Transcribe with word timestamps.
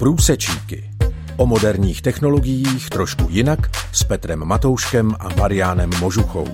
Průsečíky. 0.00 0.90
O 1.36 1.46
moderních 1.46 2.02
technologiích 2.02 2.90
trošku 2.90 3.26
jinak 3.30 3.58
s 3.92 4.04
Petrem 4.04 4.44
Matouškem 4.44 5.14
a 5.20 5.28
Mariánem 5.34 5.90
Možuchou. 6.00 6.46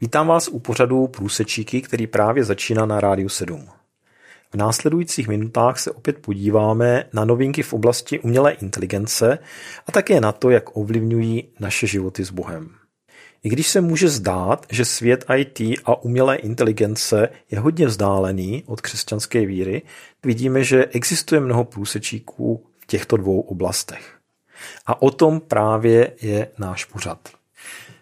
Vítám 0.00 0.26
vás 0.26 0.48
u 0.48 0.58
pořadu 0.58 1.06
Průsečíky, 1.06 1.82
který 1.82 2.06
právě 2.06 2.44
začíná 2.44 2.86
na 2.86 3.00
Rádiu 3.00 3.28
7. 3.28 3.66
V 4.50 4.56
následujících 4.56 5.28
minutách 5.28 5.78
se 5.78 5.90
opět 5.90 6.18
podíváme 6.18 7.04
na 7.12 7.24
novinky 7.24 7.62
v 7.62 7.72
oblasti 7.72 8.20
umělé 8.20 8.52
inteligence 8.52 9.38
a 9.86 9.92
také 9.92 10.20
na 10.20 10.32
to, 10.32 10.50
jak 10.50 10.76
ovlivňují 10.76 11.48
naše 11.60 11.86
životy 11.86 12.24
s 12.24 12.30
Bohem. 12.30 12.81
I 13.44 13.48
když 13.48 13.68
se 13.68 13.80
může 13.80 14.08
zdát, 14.08 14.66
že 14.70 14.84
svět 14.84 15.24
IT 15.36 15.60
a 15.84 16.02
umělé 16.02 16.36
inteligence 16.36 17.28
je 17.50 17.60
hodně 17.60 17.86
vzdálený 17.86 18.62
od 18.66 18.80
křesťanské 18.80 19.46
víry, 19.46 19.82
vidíme, 20.24 20.64
že 20.64 20.86
existuje 20.86 21.40
mnoho 21.40 21.64
průsečíků 21.64 22.66
v 22.78 22.86
těchto 22.86 23.16
dvou 23.16 23.40
oblastech. 23.40 24.18
A 24.86 25.02
o 25.02 25.10
tom 25.10 25.40
právě 25.40 26.12
je 26.22 26.48
náš 26.58 26.84
pořad. 26.84 27.18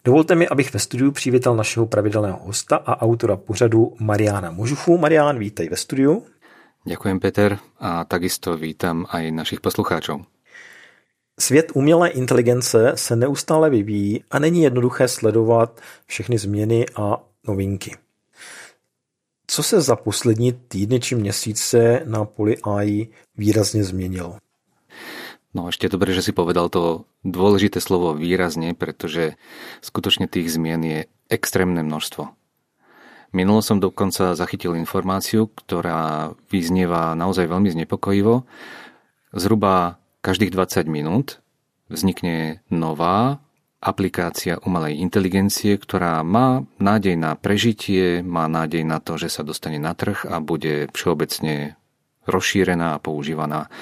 Dovolte 0.05 0.34
mi, 0.34 0.48
abych 0.48 0.75
ve 0.75 0.81
studiu 0.81 1.11
přivítal 1.11 1.57
našeho 1.57 1.87
pravidelného 1.87 2.39
hosta 2.45 2.77
a 2.77 3.03
autora 3.03 3.37
pořadu 3.37 3.97
Mariána 4.01 4.51
Možuchu. 4.51 4.98
Marián, 4.98 5.39
vítej 5.39 5.69
ve 5.69 5.77
studiu. 5.77 6.27
Ďakujem, 6.81 7.20
Peter, 7.20 7.59
a 7.77 8.05
takisto 8.09 8.57
vítam 8.57 9.05
aj 9.05 9.31
našich 9.37 9.61
poslucháčov. 9.61 10.25
Svět 11.41 11.73
umělé 11.75 12.09
inteligence 12.09 12.93
se 12.95 13.17
neustále 13.17 13.71
vyvíjí 13.71 14.25
a 14.31 14.39
není 14.39 14.62
jednoduché 14.62 15.09
sledovat 15.09 15.81
všechny 16.06 16.39
změny 16.39 16.87
a 16.97 17.17
novinky. 17.48 17.97
Co 19.47 19.62
se 19.62 19.81
za 19.81 19.97
poslední 19.97 20.53
týdny 20.53 21.01
či 21.01 21.14
měsíce 21.14 22.03
na 22.05 22.25
poli 22.25 22.56
AI 22.62 23.09
výrazně 23.37 23.84
změnilo? 23.84 24.37
No 25.51 25.67
ešte 25.67 25.91
dobre, 25.91 26.14
že 26.14 26.23
si 26.23 26.31
povedal 26.31 26.70
to 26.70 27.11
dôležité 27.27 27.83
slovo 27.83 28.14
výrazne, 28.14 28.70
pretože 28.70 29.34
skutočne 29.83 30.31
tých 30.31 30.47
zmien 30.47 30.79
je 30.86 30.98
extrémne 31.27 31.83
množstvo. 31.83 32.31
Minulo 33.34 33.59
som 33.59 33.83
dokonca 33.83 34.39
zachytil 34.39 34.79
informáciu, 34.79 35.51
ktorá 35.51 36.31
vyznieva 36.55 37.19
naozaj 37.19 37.51
veľmi 37.51 37.67
znepokojivo. 37.67 38.47
Zhruba 39.34 40.00
každých 40.21 40.53
20 40.53 40.87
minút 40.89 41.41
vznikne 41.89 42.61
nová 42.69 43.41
aplikácia 43.81 44.61
umelej 44.61 45.01
inteligencie, 45.01 45.81
ktorá 45.81 46.21
má 46.21 46.69
nádej 46.77 47.17
na 47.17 47.33
prežitie, 47.33 48.21
má 48.21 48.45
nádej 48.45 48.85
na 48.85 49.01
to, 49.01 49.17
že 49.17 49.33
sa 49.33 49.41
dostane 49.41 49.81
na 49.81 49.97
trh 49.97 50.29
a 50.29 50.37
bude 50.45 50.93
všeobecne 50.93 51.81
rozšírená 52.29 53.01
a 53.01 53.03
používaná 53.03 53.73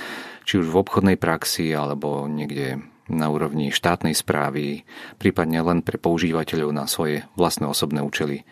či 0.46 0.62
už 0.62 0.70
v 0.70 0.80
obchodnej 0.80 1.18
praxi 1.18 1.74
alebo 1.74 2.30
niekde 2.30 2.78
na 3.10 3.26
úrovni 3.32 3.74
štátnej 3.74 4.14
správy, 4.14 4.86
prípadne 5.18 5.64
len 5.64 5.82
pre 5.82 5.98
používateľov 5.98 6.70
na 6.70 6.84
svoje 6.86 7.26
vlastné 7.34 7.66
osobné 7.66 8.04
účely. 8.04 8.46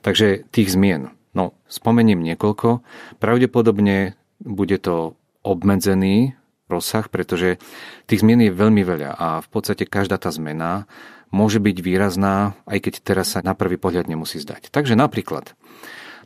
Takže 0.00 0.48
tých 0.54 0.72
zmien, 0.72 1.12
no 1.34 1.52
spomeniem 1.66 2.22
niekoľko, 2.22 2.80
pravdepodobne 3.18 4.14
bude 4.38 4.78
to 4.78 5.18
obmedzený 5.42 6.37
rozsah, 6.68 7.08
pretože 7.08 7.56
tých 8.04 8.20
zmien 8.22 8.44
je 8.44 8.52
veľmi 8.52 8.84
veľa 8.84 9.10
a 9.16 9.28
v 9.40 9.48
podstate 9.48 9.88
každá 9.88 10.20
tá 10.20 10.28
zmena 10.28 10.84
môže 11.28 11.60
byť 11.60 11.76
výrazná, 11.80 12.56
aj 12.64 12.78
keď 12.88 12.94
teraz 13.04 13.36
sa 13.36 13.44
na 13.44 13.52
prvý 13.52 13.76
pohľad 13.76 14.08
nemusí 14.08 14.40
zdať. 14.40 14.72
Takže 14.72 14.96
napríklad, 14.96 15.52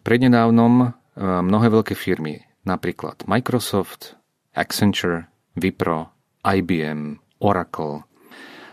prednedávnom 0.07 0.75
e, 0.83 0.87
mnohé 1.23 1.69
veľké 1.71 1.95
firmy, 1.99 2.47
napríklad 2.63 3.27
Microsoft, 3.27 4.15
Accenture, 4.55 5.27
Wipro, 5.59 6.15
IBM, 6.47 7.19
Oracle, 7.43 8.07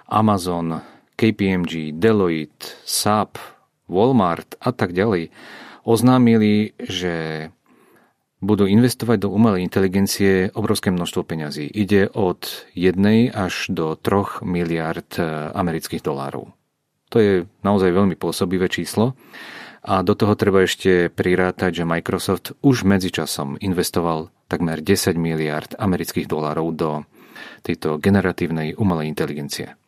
Amazon, 0.09 0.81
KPMG, 1.17 1.97
Deloitte, 1.97 2.77
SAP, 2.85 3.37
Walmart 3.89 4.57
a 4.61 4.69
tak 4.69 4.93
ďalej, 4.93 5.33
oznámili, 5.83 6.77
že 6.77 7.49
budú 8.39 8.63
investovať 8.65 9.27
do 9.27 9.29
umelej 9.35 9.67
inteligencie 9.67 10.47
obrovské 10.55 10.91
množstvo 10.95 11.21
peňazí. 11.27 11.67
Ide 11.67 12.07
od 12.15 12.67
1 12.75 13.35
až 13.35 13.67
do 13.67 13.99
3 13.99 14.47
miliard 14.47 15.11
e, 15.19 15.23
amerických 15.51 15.99
dolárov. 15.99 16.55
To 17.11 17.17
je 17.19 17.33
naozaj 17.65 17.91
veľmi 17.91 18.15
pôsobivé 18.15 18.71
číslo. 18.71 19.17
A 19.79 20.03
do 20.03 20.11
toho 20.15 20.35
treba 20.35 20.63
ešte 20.63 21.07
prirátať, 21.07 21.83
že 21.83 21.87
Microsoft 21.87 22.51
už 22.59 22.83
medzičasom 22.83 23.59
investoval 23.63 24.31
takmer 24.51 24.83
10 24.83 25.15
miliard 25.15 25.71
amerických 25.79 26.27
dolárov 26.27 26.67
do 26.75 26.89
tejto 27.63 27.99
generatívnej 27.99 28.75
umelej 28.75 29.07
inteligencie. 29.07 29.79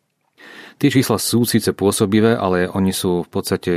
Tie 0.80 0.90
čísla 0.90 1.22
sú 1.22 1.46
síce 1.46 1.76
pôsobivé, 1.76 2.34
ale 2.34 2.66
oni 2.72 2.90
sú 2.96 3.22
v 3.22 3.30
podstate 3.30 3.74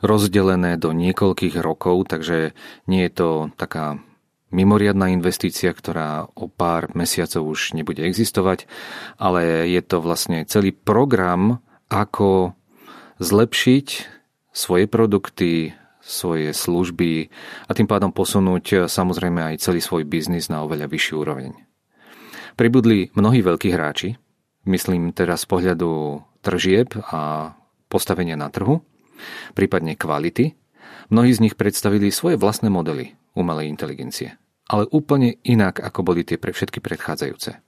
rozdelené 0.00 0.76
do 0.80 0.92
niekoľkých 0.96 1.56
rokov, 1.60 2.08
takže 2.08 2.56
nie 2.88 3.04
je 3.08 3.12
to 3.12 3.28
taká 3.56 4.00
mimoriadná 4.50 5.14
investícia, 5.14 5.70
ktorá 5.70 6.26
o 6.34 6.50
pár 6.50 6.90
mesiacov 6.98 7.54
už 7.54 7.72
nebude 7.78 8.02
existovať, 8.02 8.66
ale 9.16 9.70
je 9.70 9.80
to 9.80 10.02
vlastne 10.02 10.42
celý 10.44 10.74
program, 10.74 11.62
ako 11.90 12.54
zlepšiť 13.22 13.86
svoje 14.50 14.90
produkty, 14.90 15.74
svoje 16.02 16.50
služby 16.50 17.30
a 17.68 17.70
tým 17.70 17.86
pádom 17.86 18.10
posunúť 18.10 18.90
samozrejme 18.90 19.54
aj 19.54 19.62
celý 19.62 19.78
svoj 19.78 20.02
biznis 20.08 20.50
na 20.50 20.66
oveľa 20.66 20.90
vyššiu 20.90 21.14
úroveň. 21.22 21.54
Pribudli 22.58 23.14
mnohí 23.14 23.46
veľkí 23.46 23.70
hráči, 23.70 24.18
myslím 24.66 25.14
teraz 25.14 25.46
z 25.46 25.50
pohľadu 25.54 26.20
tržieb 26.42 26.96
a 27.12 27.54
postavenia 27.86 28.34
na 28.34 28.50
trhu, 28.50 28.82
prípadne 29.54 29.96
kvality, 29.96 30.54
mnohí 31.10 31.30
z 31.34 31.42
nich 31.42 31.54
predstavili 31.58 32.12
svoje 32.14 32.36
vlastné 32.40 32.68
modely 32.68 33.16
umelej 33.34 33.70
inteligencie. 33.70 34.36
Ale 34.70 34.86
úplne 34.94 35.38
inak, 35.42 35.82
ako 35.82 36.06
boli 36.06 36.22
tie 36.22 36.38
pre 36.38 36.54
všetky 36.54 36.78
predchádzajúce. 36.78 37.58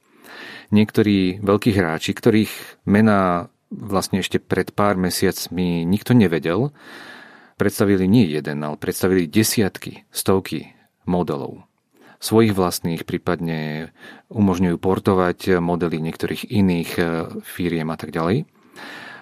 Niektorí 0.70 1.42
veľkí 1.42 1.70
hráči, 1.74 2.14
ktorých 2.14 2.84
mená 2.86 3.52
vlastne 3.68 4.22
ešte 4.22 4.38
pred 4.38 4.70
pár 4.70 4.94
mesiacmi 4.96 5.82
nikto 5.82 6.14
nevedel, 6.14 6.70
predstavili 7.58 8.06
nie 8.06 8.30
jeden, 8.30 8.62
ale 8.62 8.78
predstavili 8.78 9.28
desiatky, 9.28 10.06
stovky 10.14 10.72
modelov 11.04 11.66
svojich 12.22 12.54
vlastných, 12.54 13.02
prípadne 13.02 13.90
umožňujú 14.30 14.78
portovať 14.78 15.58
modely 15.58 15.98
niektorých 15.98 16.54
iných 16.54 16.90
eh, 16.96 17.06
firiem 17.42 17.90
a 17.90 17.98
tak 17.98 18.14
ďalej. 18.14 18.46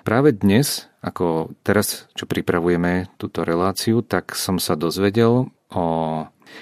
Práve 0.04 0.36
dnes, 0.36 0.89
ako 1.00 1.56
teraz, 1.64 2.08
čo 2.12 2.28
pripravujeme 2.28 3.08
túto 3.16 3.40
reláciu, 3.44 4.04
tak 4.04 4.36
som 4.36 4.60
sa 4.60 4.76
dozvedel 4.76 5.48
o 5.72 5.84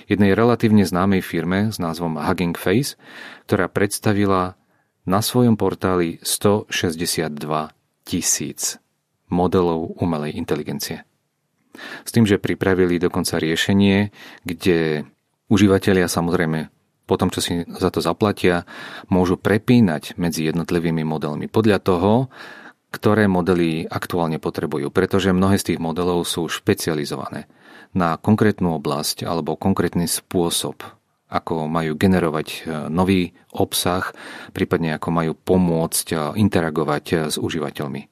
jednej 0.06 0.37
relatívne 0.37 0.87
známej 0.87 1.26
firme 1.26 1.75
s 1.75 1.82
názvom 1.82 2.21
Hugging 2.21 2.54
Face, 2.54 2.94
ktorá 3.50 3.66
predstavila 3.66 4.54
na 5.09 5.25
svojom 5.25 5.59
portáli 5.59 6.21
162 6.22 7.34
tisíc 8.06 8.78
modelov 9.32 9.97
umelej 9.99 10.37
inteligencie. 10.37 11.03
S 12.05 12.10
tým, 12.12 12.25
že 12.25 12.41
pripravili 12.41 13.00
dokonca 13.00 13.41
riešenie, 13.41 14.10
kde 14.44 15.09
užívateľia 15.49 16.06
samozrejme 16.06 16.69
po 17.09 17.16
tom, 17.16 17.32
čo 17.32 17.41
si 17.41 17.65
za 17.65 17.88
to 17.88 18.05
zaplatia, 18.05 18.69
môžu 19.09 19.41
prepínať 19.41 20.20
medzi 20.20 20.44
jednotlivými 20.44 21.08
modelmi 21.08 21.49
podľa 21.49 21.81
toho, 21.81 22.12
ktoré 22.88 23.29
modely 23.29 23.85
aktuálne 23.85 24.40
potrebujú, 24.40 24.88
pretože 24.88 25.37
mnohé 25.37 25.61
z 25.61 25.75
tých 25.75 25.81
modelov 25.82 26.25
sú 26.25 26.49
špecializované 26.49 27.44
na 27.93 28.17
konkrétnu 28.17 28.76
oblasť 28.76 29.25
alebo 29.29 29.61
konkrétny 29.61 30.08
spôsob, 30.08 30.81
ako 31.29 31.69
majú 31.69 31.96
generovať 31.96 32.46
e, 32.49 32.58
nový 32.88 33.37
obsah, 33.52 34.12
prípadne 34.56 34.96
ako 34.96 35.08
majú 35.12 35.32
pomôcť 35.37 36.06
e, 36.12 36.17
interagovať 36.40 37.05
e, 37.12 37.14
s 37.29 37.37
užívateľmi. 37.37 38.02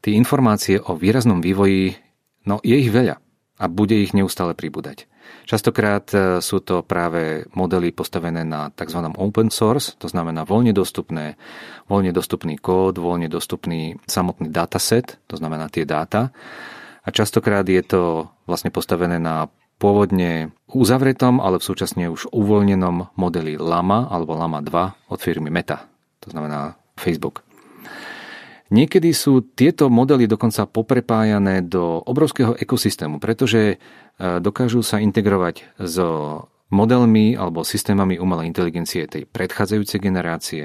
Tie 0.00 0.16
informácie 0.16 0.80
o 0.80 0.96
výraznom 0.96 1.44
vývoji, 1.44 2.00
no 2.48 2.56
je 2.64 2.76
ich 2.80 2.88
veľa 2.88 3.20
a 3.60 3.64
bude 3.68 4.00
ich 4.00 4.16
neustále 4.16 4.56
pribúdať. 4.56 5.09
Častokrát 5.44 6.06
e, 6.14 6.38
sú 6.38 6.62
to 6.62 6.86
práve 6.86 7.44
modely 7.58 7.90
postavené 7.90 8.46
na 8.46 8.70
tzv. 8.70 9.00
open 9.18 9.50
source, 9.50 9.98
to 9.98 10.06
znamená 10.06 10.46
voľne 10.46 10.70
dostupné, 10.70 11.34
voľne 11.90 12.14
dostupný 12.14 12.56
kód, 12.56 13.02
voľne 13.02 13.26
dostupný 13.26 13.98
samotný 14.06 14.48
dataset, 14.48 15.18
to 15.26 15.34
znamená 15.36 15.66
tie 15.66 15.82
dáta. 15.82 16.30
A 17.02 17.08
častokrát 17.10 17.64
je 17.64 17.82
to 17.82 18.30
vlastne 18.44 18.70
postavené 18.70 19.18
na 19.18 19.48
pôvodne 19.80 20.52
uzavretom, 20.68 21.40
ale 21.40 21.56
v 21.56 21.66
súčasne 21.66 22.12
už 22.12 22.28
uvoľnenom 22.30 23.16
modeli 23.16 23.56
Lama 23.56 24.06
alebo 24.12 24.36
Lama 24.36 24.60
2 24.60 25.08
od 25.08 25.18
firmy 25.18 25.48
Meta, 25.48 25.88
to 26.20 26.28
znamená 26.30 26.76
Facebook. 27.00 27.49
Niekedy 28.70 29.10
sú 29.10 29.42
tieto 29.42 29.90
modely 29.90 30.30
dokonca 30.30 30.62
poprepájané 30.70 31.66
do 31.66 31.98
obrovského 32.06 32.54
ekosystému, 32.54 33.18
pretože 33.18 33.74
e, 33.74 33.76
dokážu 34.38 34.86
sa 34.86 35.02
integrovať 35.02 35.74
so 35.82 36.46
modelmi 36.70 37.34
alebo 37.34 37.66
systémami 37.66 38.22
umelej 38.22 38.46
inteligencie 38.46 39.10
tej 39.10 39.26
predchádzajúcej 39.26 39.98
generácie, 39.98 40.64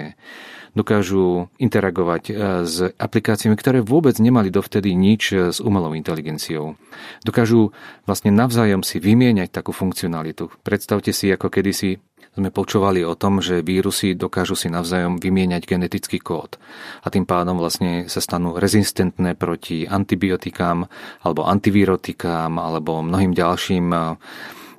dokážu 0.77 1.49
interagovať 1.57 2.23
e, 2.29 2.33
s 2.61 2.93
aplikáciami, 2.93 3.57
ktoré 3.57 3.81
vôbec 3.81 4.13
nemali 4.21 4.53
dovtedy 4.53 4.93
nič 4.93 5.33
s 5.33 5.57
umelou 5.57 5.97
inteligenciou. 5.97 6.77
Dokážu 7.25 7.73
vlastne 8.05 8.29
navzájom 8.29 8.85
si 8.85 9.01
vymieňať 9.01 9.49
takú 9.49 9.73
funkcionalitu. 9.73 10.53
Predstavte 10.61 11.09
si, 11.09 11.33
ako 11.33 11.49
kedysi 11.49 11.97
sme 12.35 12.51
počúvali 12.51 13.01
o 13.07 13.15
tom, 13.15 13.39
že 13.39 13.63
vírusy 13.63 14.13
dokážu 14.13 14.59
si 14.59 14.67
navzájom 14.67 15.23
vymieňať 15.23 15.63
genetický 15.63 16.19
kód 16.19 16.59
a 17.01 17.07
tým 17.07 17.23
pádom 17.23 17.55
vlastne 17.55 18.11
sa 18.11 18.19
stanú 18.19 18.59
rezistentné 18.59 19.39
proti 19.39 19.87
antibiotikám 19.87 20.83
alebo 21.23 21.47
antivirotikám 21.47 22.59
alebo 22.59 22.99
mnohým 22.99 23.31
ďalším 23.31 23.87
eh, 23.95 24.03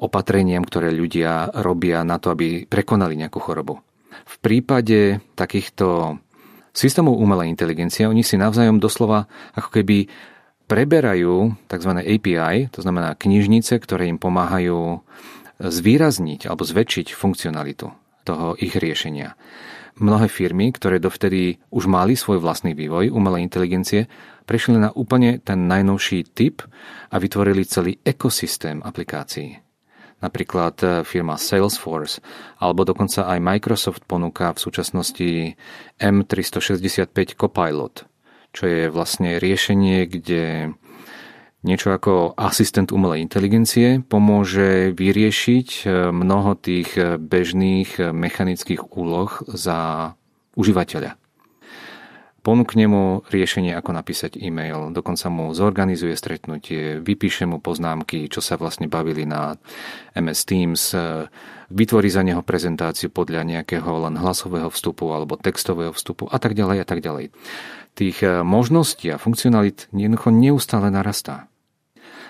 opatreniam, 0.04 0.60
ktoré 0.60 0.92
ľudia 0.92 1.56
robia 1.64 2.04
na 2.04 2.20
to, 2.20 2.36
aby 2.36 2.68
prekonali 2.68 3.16
nejakú 3.16 3.40
chorobu. 3.40 3.80
V 4.28 4.36
prípade 4.44 5.24
takýchto 5.32 6.20
systémov 6.76 7.16
umelej 7.16 7.48
inteligencie 7.48 8.04
oni 8.04 8.20
si 8.20 8.36
navzájom 8.36 8.76
doslova 8.76 9.24
ako 9.56 9.80
keby 9.80 10.12
preberajú 10.66 11.54
tzv. 11.70 11.92
API, 12.04 12.68
to 12.74 12.82
znamená 12.82 13.14
knižnice, 13.14 13.78
ktoré 13.78 14.10
im 14.10 14.18
pomáhajú 14.18 15.00
zvýrazniť 15.60 16.48
alebo 16.48 16.62
zväčšiť 16.64 17.16
funkcionalitu 17.16 17.86
toho 18.26 18.58
ich 18.58 18.74
riešenia. 18.74 19.38
Mnohé 19.96 20.28
firmy, 20.28 20.76
ktoré 20.76 21.00
dovtedy 21.00 21.56
už 21.72 21.88
mali 21.88 22.18
svoj 22.18 22.36
vlastný 22.36 22.76
vývoj 22.76 23.08
umelej 23.08 23.48
inteligencie, 23.48 24.12
prešli 24.44 24.76
na 24.76 24.92
úplne 24.92 25.40
ten 25.40 25.64
najnovší 25.64 26.36
typ 26.36 26.60
a 27.08 27.16
vytvorili 27.16 27.64
celý 27.64 27.96
ekosystém 28.04 28.84
aplikácií. 28.84 29.56
Napríklad 30.16 30.76
e, 30.80 30.86
firma 31.04 31.36
Salesforce 31.36 32.24
alebo 32.60 32.88
dokonca 32.88 33.28
aj 33.28 33.40
Microsoft 33.40 34.02
ponúka 34.08 34.52
v 34.52 34.62
súčasnosti 34.64 35.30
M365 36.00 37.36
Copilot, 37.36 38.08
čo 38.52 38.64
je 38.64 38.88
vlastne 38.88 39.36
riešenie, 39.36 40.08
kde 40.08 40.72
niečo 41.66 41.90
ako 41.90 42.38
asistent 42.38 42.94
umelej 42.94 43.26
inteligencie 43.26 43.98
pomôže 44.06 44.94
vyriešiť 44.94 45.68
e, 45.82 45.84
mnoho 46.14 46.54
tých 46.54 46.94
e, 46.94 47.18
bežných 47.18 47.90
e, 47.98 48.14
mechanických 48.14 48.94
úloh 48.94 49.42
za 49.50 50.14
užívateľa. 50.54 51.18
Ponúkne 52.46 52.86
mu 52.86 53.26
riešenie, 53.26 53.74
ako 53.74 53.90
napísať 53.90 54.38
e-mail, 54.38 54.94
dokonca 54.94 55.26
mu 55.26 55.50
zorganizuje 55.50 56.14
stretnutie, 56.14 57.02
vypíše 57.02 57.42
mu 57.42 57.58
poznámky, 57.58 58.30
čo 58.30 58.38
sa 58.38 58.54
vlastne 58.54 58.86
bavili 58.86 59.26
na 59.26 59.58
MS 60.14 60.40
Teams, 60.46 60.94
vytvorí 61.74 62.06
za 62.06 62.22
neho 62.22 62.46
prezentáciu 62.46 63.10
podľa 63.10 63.42
nejakého 63.42 63.90
len 64.06 64.14
hlasového 64.14 64.70
vstupu 64.70 65.10
alebo 65.10 65.34
textového 65.34 65.90
vstupu 65.90 66.30
a 66.30 66.38
tak 66.38 66.54
ďalej 66.54 66.78
a 66.78 66.86
tak 66.86 67.02
ďalej. 67.02 67.34
Tých 67.98 68.22
možností 68.46 69.10
a 69.10 69.18
funkcionalit 69.18 69.90
jednoducho 69.90 70.30
neustále 70.30 70.86
narastá. 70.94 71.50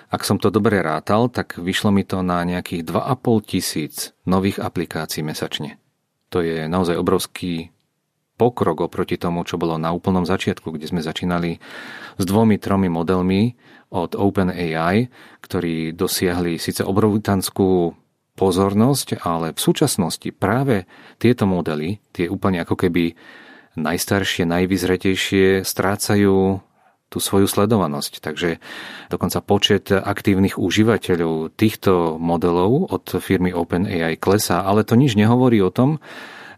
Ak 0.07 0.23
som 0.23 0.39
to 0.39 0.47
dobre 0.47 0.79
rátal, 0.79 1.27
tak 1.27 1.59
vyšlo 1.59 1.91
mi 1.91 2.07
to 2.07 2.23
na 2.23 2.39
nejakých 2.47 2.87
2,5 2.87 3.51
tisíc 3.51 4.15
nových 4.23 4.63
aplikácií 4.63 5.19
mesačne. 5.19 5.75
To 6.31 6.39
je 6.39 6.67
naozaj 6.67 6.95
obrovský 6.95 7.75
pokrok 8.37 8.87
oproti 8.87 9.17
tomu, 9.17 9.43
čo 9.43 9.59
bolo 9.59 9.75
na 9.75 9.91
úplnom 9.91 10.23
začiatku, 10.23 10.69
kde 10.71 10.87
sme 10.87 11.01
začínali 11.01 11.59
s 12.15 12.23
dvomi, 12.23 12.55
tromi 12.61 12.87
modelmi 12.87 13.57
od 13.91 14.13
OpenAI, 14.13 15.09
ktorí 15.41 15.91
dosiahli 15.97 16.61
síce 16.61 16.85
obrovitanskú 16.85 17.97
pozornosť, 18.37 19.25
ale 19.25 19.57
v 19.57 19.59
súčasnosti 19.59 20.29
práve 20.29 20.85
tieto 21.17 21.49
modely, 21.49 21.97
tie 22.13 22.29
úplne 22.29 22.61
ako 22.61 22.77
keby 22.77 23.17
najstaršie, 23.73 24.45
najvyzretejšie, 24.45 25.65
strácajú 25.65 26.61
tú 27.07 27.23
svoju 27.23 27.47
sledovanosť. 27.47 28.19
Takže 28.19 28.59
dokonca 29.07 29.39
počet 29.39 29.91
aktívnych 29.91 30.59
užívateľov 30.59 31.55
týchto 31.55 32.19
modelov 32.19 32.91
od 32.91 33.05
firmy 33.23 33.55
OpenAI 33.55 34.19
klesá, 34.19 34.67
ale 34.67 34.83
to 34.83 34.99
nič 34.99 35.15
nehovorí 35.15 35.63
o 35.63 35.71
tom, 35.71 36.03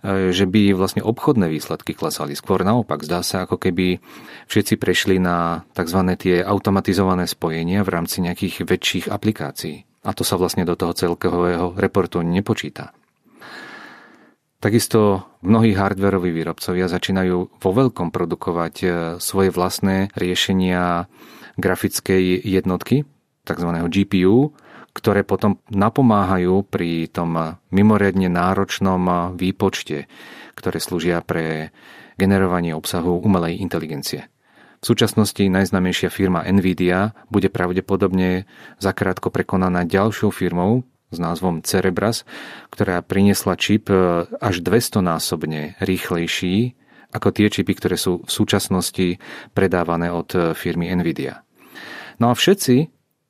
e, 0.01 0.33
že 0.33 0.49
by 0.49 0.73
vlastne 0.73 1.05
obchodné 1.05 1.53
výsledky 1.53 1.93
klesali. 1.93 2.33
Skôr 2.33 2.65
naopak, 2.65 3.05
zdá 3.05 3.21
sa, 3.21 3.45
ako 3.45 3.61
keby 3.61 4.01
všetci 4.49 4.81
prešli 4.81 5.21
na 5.21 5.69
tzv. 5.77 6.01
tie 6.17 6.41
automatizované 6.41 7.29
spojenia 7.29 7.85
v 7.85 7.93
rámci 7.93 8.25
nejakých 8.25 8.65
väčších 8.65 9.05
aplikácií. 9.13 9.85
A 10.01 10.15
to 10.17 10.25
sa 10.25 10.39
vlastne 10.39 10.65
do 10.65 10.73
toho 10.73 10.97
celkového 10.97 11.77
reportu 11.77 12.25
nepočíta. 12.25 12.95
Takisto 14.59 15.23
mnohí 15.39 15.71
hardveroví 15.71 16.35
výrobcovia 16.35 16.91
začínajú 16.91 17.37
vo 17.63 17.71
veľkom 17.71 18.11
produkovať 18.11 18.75
e, 18.83 18.87
svoje 19.23 19.55
vlastné 19.55 20.11
riešenia 20.19 21.07
grafickej 21.55 22.43
jednotky, 22.43 23.07
tzv. 23.47 23.69
GPU, 23.87 24.51
ktoré 24.91 25.23
potom 25.23 25.63
napomáhajú 25.71 26.67
pri 26.67 27.07
tom 27.07 27.55
mimoriadne 27.71 28.27
náročnom 28.27 29.31
výpočte, 29.39 30.11
ktoré 30.59 30.83
slúžia 30.83 31.23
pre 31.23 31.71
generovanie 32.19 32.75
obsahu 32.75 33.15
umelej 33.23 33.63
inteligencie. 33.63 34.27
V 34.79 34.91
súčasnosti 34.91 35.39
najznamejšia 35.39 36.11
firma 36.11 36.43
Nvidia 36.43 37.15
bude 37.31 37.47
pravdepodobne 37.47 38.43
zakrátko 38.79 39.31
prekonaná 39.31 39.87
ďalšou 39.87 40.31
firmou, 40.35 40.83
s 41.09 41.17
názvom 41.17 41.65
Cerebras, 41.65 42.23
ktorá 42.69 43.01
priniesla 43.01 43.57
čip 43.57 43.89
e, 43.89 44.25
až 44.29 44.61
200-násobne 44.61 45.77
rýchlejší 45.81 46.77
ako 47.09 47.33
tie 47.33 47.49
čipy, 47.49 47.73
ktoré 47.73 47.97
sú 47.97 48.21
v 48.21 48.29
súčasnosti 48.29 49.17
predávané 49.57 50.13
od 50.13 50.29
e, 50.33 50.39
firmy 50.53 50.93
Nvidia. 50.93 51.41
No 52.21 52.29
a 52.29 52.37
všetci 52.37 52.75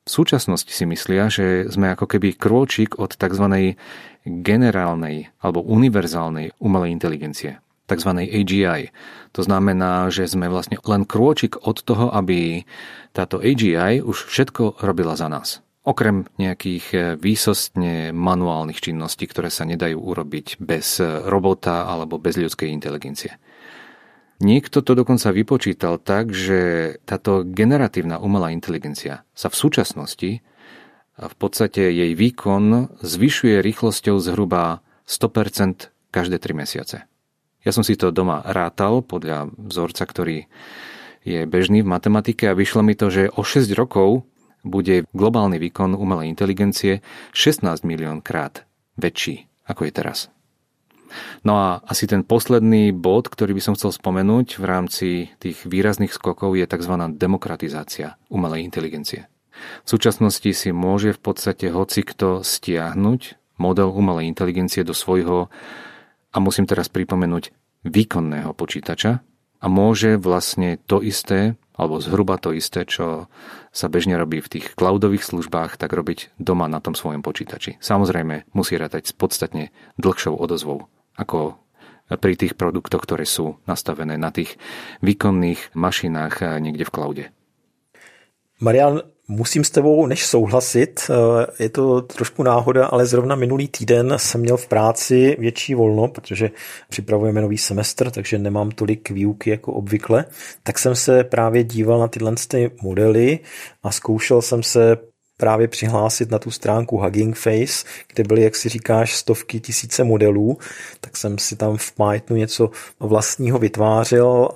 v 0.00 0.10
súčasnosti 0.10 0.72
si 0.72 0.84
myslia, 0.88 1.28
že 1.30 1.68
sme 1.68 1.92
ako 1.92 2.08
keby 2.08 2.34
krôčik 2.34 2.96
od 2.98 3.14
tzv. 3.14 3.76
generálnej 4.24 5.30
alebo 5.38 5.62
univerzálnej 5.64 6.56
umelej 6.58 6.90
inteligencie, 6.92 7.62
tzv. 7.86 8.10
AGI. 8.18 8.90
To 9.36 9.40
znamená, 9.46 10.10
že 10.10 10.26
sme 10.26 10.50
vlastne 10.50 10.82
len 10.82 11.06
krôčik 11.06 11.60
od 11.62 11.80
toho, 11.84 12.10
aby 12.10 12.66
táto 13.14 13.38
AGI 13.38 14.02
už 14.02 14.26
všetko 14.26 14.82
robila 14.82 15.14
za 15.14 15.30
nás. 15.30 15.62
Okrem 15.90 16.30
nejakých 16.38 16.86
e, 16.94 16.98
výsostne 17.18 18.14
manuálnych 18.14 18.78
činností, 18.78 19.26
ktoré 19.26 19.50
sa 19.50 19.66
nedajú 19.66 19.98
urobiť 19.98 20.62
bez 20.62 21.02
robota 21.02 21.90
alebo 21.90 22.22
bez 22.22 22.38
ľudskej 22.38 22.70
inteligencie. 22.70 23.34
Niekto 24.40 24.80
to 24.80 24.96
dokonca 24.96 25.34
vypočítal 25.36 26.00
tak, 26.00 26.32
že 26.32 26.94
táto 27.04 27.44
generatívna 27.44 28.16
umelá 28.16 28.54
inteligencia 28.54 29.28
sa 29.36 29.52
v 29.52 29.58
súčasnosti 29.58 30.30
a 31.20 31.28
v 31.28 31.36
podstate 31.36 31.92
jej 31.92 32.16
výkon 32.16 32.96
zvyšuje 33.04 33.60
rýchlosťou 33.60 34.16
zhruba 34.16 34.80
100% 35.04 35.92
každé 36.08 36.40
3 36.40 36.56
mesiace. 36.56 37.04
Ja 37.60 37.70
som 37.76 37.84
si 37.84 38.00
to 38.00 38.08
doma 38.08 38.40
rátal 38.48 39.04
podľa 39.04 39.52
vzorca, 39.60 40.08
ktorý 40.08 40.48
je 41.20 41.44
bežný 41.44 41.84
v 41.84 41.92
matematike 41.92 42.48
a 42.48 42.56
vyšlo 42.56 42.80
mi 42.80 42.96
to, 42.96 43.12
že 43.12 43.28
o 43.36 43.44
6 43.44 43.68
rokov 43.76 44.24
bude 44.62 45.08
globálny 45.16 45.56
výkon 45.58 45.96
umelej 45.96 46.30
inteligencie 46.30 47.00
16 47.32 47.86
milión 47.86 48.20
krát 48.20 48.64
väčší, 49.00 49.48
ako 49.66 49.88
je 49.88 49.92
teraz. 49.92 50.18
No 51.42 51.58
a 51.58 51.68
asi 51.82 52.06
ten 52.06 52.22
posledný 52.22 52.94
bod, 52.94 53.26
ktorý 53.26 53.58
by 53.58 53.62
som 53.62 53.74
chcel 53.74 53.90
spomenúť 53.90 54.62
v 54.62 54.64
rámci 54.64 55.08
tých 55.42 55.66
výrazných 55.66 56.14
skokov 56.14 56.54
je 56.54 56.62
tzv. 56.62 56.94
demokratizácia 57.18 58.14
umelej 58.30 58.62
inteligencie. 58.62 59.26
V 59.84 59.88
súčasnosti 59.90 60.50
si 60.54 60.70
môže 60.70 61.10
v 61.12 61.20
podstate 61.20 61.68
hoci 61.74 62.06
kto 62.06 62.46
stiahnuť 62.46 63.20
model 63.60 63.92
umelej 63.92 64.30
inteligencie 64.30 64.86
do 64.86 64.96
svojho, 64.96 65.52
a 66.30 66.36
musím 66.38 66.64
teraz 66.64 66.86
pripomenúť, 66.88 67.52
výkonného 67.80 68.52
počítača 68.52 69.24
a 69.60 69.66
môže 69.68 70.20
vlastne 70.20 70.76
to 70.84 71.00
isté 71.00 71.56
alebo 71.80 71.96
zhruba 71.96 72.36
to 72.36 72.52
isté, 72.52 72.84
čo 72.84 73.32
sa 73.72 73.86
bežne 73.88 74.20
robí 74.20 74.44
v 74.44 74.60
tých 74.60 74.76
cloudových 74.76 75.24
službách, 75.24 75.80
tak 75.80 75.96
robiť 75.96 76.36
doma 76.36 76.68
na 76.68 76.84
tom 76.84 76.92
svojom 76.92 77.24
počítači. 77.24 77.80
Samozrejme, 77.80 78.52
musí 78.52 78.76
rátať 78.76 79.08
s 79.08 79.16
podstatne 79.16 79.72
dlhšou 79.96 80.36
odozvou, 80.36 80.92
ako 81.16 81.56
pri 82.20 82.36
tých 82.36 82.58
produktoch, 82.58 83.00
ktoré 83.06 83.24
sú 83.24 83.56
nastavené 83.64 84.20
na 84.20 84.28
tých 84.28 84.60
výkonných 85.00 85.72
mašinách 85.72 86.60
niekde 86.60 86.84
v 86.84 86.92
cloude. 86.92 87.24
Marian, 88.60 89.00
Musím 89.32 89.64
s 89.64 89.70
tebou 89.70 90.06
než 90.06 90.26
souhlasit, 90.26 91.10
eh, 91.10 91.62
je 91.62 91.68
to 91.68 92.02
trošku 92.02 92.42
náhoda, 92.42 92.86
ale 92.86 93.06
zrovna 93.06 93.36
minulý 93.36 93.68
týden 93.68 94.14
jsem 94.16 94.40
měl 94.40 94.56
v 94.56 94.66
práci 94.66 95.36
větší 95.38 95.74
volno, 95.74 96.08
protože 96.08 96.50
připravujeme 96.88 97.40
nový 97.40 97.58
semestr, 97.58 98.10
takže 98.10 98.38
nemám 98.38 98.70
tolik 98.70 99.10
výuky 99.10 99.50
jako 99.50 99.72
obvykle. 99.72 100.24
Tak 100.62 100.78
jsem 100.78 100.94
se 100.94 101.24
právě 101.24 101.64
díval 101.64 101.98
na 101.98 102.08
tyhle 102.08 102.34
ty 102.48 102.70
modely 102.82 103.38
a 103.82 103.92
zkoušel 103.92 104.42
jsem 104.42 104.62
se 104.62 104.96
právě 105.36 105.68
přihlásit 105.68 106.30
na 106.30 106.38
tu 106.38 106.50
stránku 106.50 106.98
Hugging 106.98 107.36
Face, 107.36 107.86
kde 108.14 108.24
byly, 108.24 108.42
jak 108.42 108.56
si 108.56 108.68
říkáš, 108.68 109.16
stovky 109.16 109.60
tisíce 109.60 110.04
modelů, 110.04 110.58
tak 111.00 111.16
jsem 111.16 111.38
si 111.38 111.56
tam 111.56 111.76
v 111.76 111.92
Pythonu 111.92 112.40
něco 112.40 112.70
vlastního 113.00 113.58
vytvářel, 113.58 114.48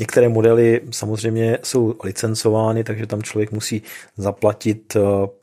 Některé 0.00 0.28
modely 0.28 0.80
samozřejmě 0.90 1.58
jsou 1.62 1.94
licencovány, 2.04 2.84
takže 2.84 3.06
tam 3.06 3.22
člověk 3.22 3.52
musí 3.52 3.82
zaplatit 4.16 4.96
eh, 4.96 5.00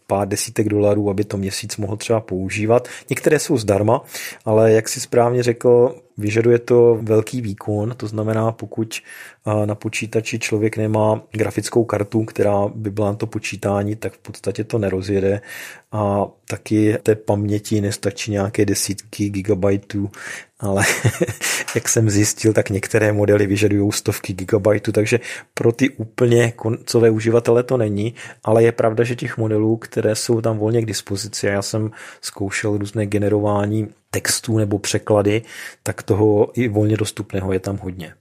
pár 0.07 0.27
desítek 0.27 0.69
dolarů, 0.69 1.09
aby 1.09 1.23
to 1.23 1.37
měsíc 1.37 1.77
mohl 1.77 1.97
třeba 1.97 2.19
používat. 2.19 2.87
Některé 3.09 3.39
jsou 3.39 3.57
zdarma, 3.57 4.01
ale 4.45 4.71
jak 4.71 4.89
si 4.89 4.99
správně 4.99 5.43
řekl, 5.43 5.95
vyžaduje 6.17 6.59
to 6.59 6.99
velký 7.01 7.41
výkon, 7.41 7.93
to 7.97 8.07
znamená, 8.07 8.51
pokud 8.51 8.99
na 9.65 9.75
počítači 9.75 10.39
člověk 10.39 10.77
nemá 10.77 11.21
grafickou 11.31 11.83
kartu, 11.83 12.23
která 12.23 12.67
by 12.75 12.91
byla 12.91 13.07
na 13.07 13.15
to 13.15 13.27
počítání, 13.27 13.95
tak 13.95 14.13
v 14.13 14.17
podstatě 14.17 14.63
to 14.63 14.77
nerozjede 14.77 15.41
a 15.91 16.25
taky 16.49 16.97
té 17.03 17.15
paměti 17.15 17.81
nestačí 17.81 18.31
nějaké 18.31 18.65
desítky 18.65 19.29
gigabajtů 19.29 20.09
ale 20.59 20.83
jak 21.75 21.89
jsem 21.89 22.09
zjistil, 22.09 22.53
tak 22.53 22.69
některé 22.69 23.13
modely 23.13 23.47
vyžadují 23.47 23.91
stovky 23.91 24.33
gigabajtů, 24.33 24.91
takže 24.91 25.19
pro 25.53 25.71
ty 25.71 25.89
úplně 25.89 26.51
koncové 26.51 27.09
uživatele 27.09 27.63
to 27.63 27.77
není, 27.77 28.13
ale 28.43 28.63
je 28.63 28.71
pravda, 28.71 29.03
že 29.03 29.15
těch 29.15 29.37
modelů, 29.37 29.77
jsou 30.05 30.41
tam 30.41 30.57
volně 30.57 30.81
k 30.81 30.85
dispozici, 30.85 31.47
já 31.47 31.61
jsem 31.61 31.91
zkoušel 32.21 32.77
různé 32.77 33.05
generování 33.05 33.87
textů 34.11 34.57
nebo 34.57 34.79
překlady, 34.79 35.41
tak 35.83 36.03
toho 36.03 36.59
i 36.59 36.67
volně 36.67 36.97
dostupného 36.97 37.53
je 37.53 37.59
tam 37.59 37.77
hodně. 37.77 38.13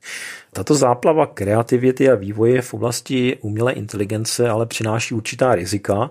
Tato 0.52 0.75
záplava 0.75 1.26
kreativity 1.26 2.11
a 2.11 2.14
vývoje 2.14 2.62
v 2.62 2.75
oblasti 2.75 3.38
umělé 3.40 3.73
inteligence 3.73 4.49
ale 4.49 4.66
přináší 4.66 5.14
určitá 5.14 5.54
rizika 5.54 6.11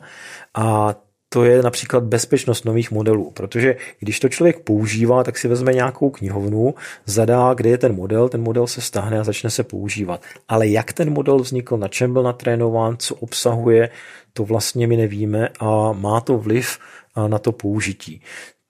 a 0.53 0.95
to 1.35 1.43
je 1.43 1.63
například 1.63 2.03
bezpečnost 2.03 2.63
nových 2.65 2.91
modelů, 2.91 3.31
protože 3.31 3.75
když 3.99 4.19
to 4.19 4.29
člověk 4.29 4.59
používá, 4.59 5.23
tak 5.23 5.37
si 5.37 5.47
vezme 5.47 5.73
nějakou 5.73 6.09
knihovnu, 6.09 6.75
zadá, 7.05 7.53
kde 7.53 7.69
je 7.69 7.77
ten 7.77 7.95
model, 7.95 8.29
ten 8.29 8.41
model 8.41 8.67
se 8.67 8.81
stáhne 8.81 9.19
a 9.19 9.23
začne 9.23 9.49
se 9.49 9.63
používat. 9.63 10.23
Ale 10.47 10.67
jak 10.67 10.93
ten 10.93 11.11
model 11.11 11.39
vznikl, 11.39 11.77
na 11.77 11.87
čem 11.87 12.13
byl 12.13 12.23
natrénován, 12.23 12.95
co 12.97 13.15
obsahuje, 13.15 13.89
to 14.33 14.45
vlastně 14.45 14.87
my 14.87 14.97
nevíme 14.97 15.49
a 15.59 15.91
má 15.91 16.21
to 16.21 16.37
vliv 16.37 16.79
na 17.27 17.39
to 17.39 17.51
použití. 17.51 18.21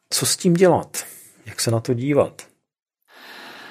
Co 0.10 0.26
s 0.26 0.38
tím 0.38 0.54
dělat? 0.54 1.06
Jak 1.46 1.62
se 1.62 1.72
na 1.72 1.80
to 1.80 1.94
dívat? 1.94 2.42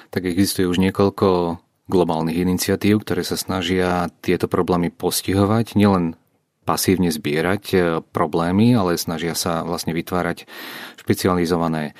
Tak 0.09 0.23
existuje 0.25 0.63
už 0.71 0.79
niekoľko 0.79 1.59
globálnych 1.91 2.39
iniciatív, 2.39 3.03
ktoré 3.03 3.27
sa 3.27 3.35
snažia 3.35 4.07
tieto 4.23 4.47
problémy 4.47 4.87
postihovať 4.87 5.75
nielen 5.75 6.15
pasívne 6.65 7.13
zbierať 7.13 7.63
e, 7.71 7.77
problémy, 8.01 8.73
ale 8.73 8.97
snažia 8.97 9.37
sa 9.37 9.61
vlastne 9.61 9.93
vytvárať 9.93 10.49
špecializované 10.97 11.93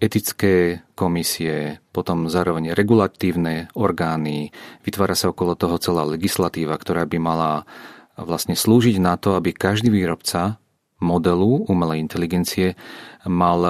etické 0.00 0.82
komisie, 0.96 1.78
potom 1.92 2.26
zároveň 2.26 2.72
regulatívne 2.72 3.68
orgány. 3.76 4.50
Vytvára 4.82 5.12
sa 5.12 5.30
okolo 5.30 5.54
toho 5.54 5.76
celá 5.76 6.02
legislatíva, 6.08 6.74
ktorá 6.74 7.04
by 7.04 7.18
mala 7.20 7.68
vlastne 8.16 8.56
slúžiť 8.56 8.96
na 8.98 9.20
to, 9.20 9.36
aby 9.36 9.52
každý 9.52 9.92
výrobca 9.92 10.60
modelu 11.00 11.64
umelej 11.68 12.04
inteligencie 12.04 12.76
mal 13.24 13.60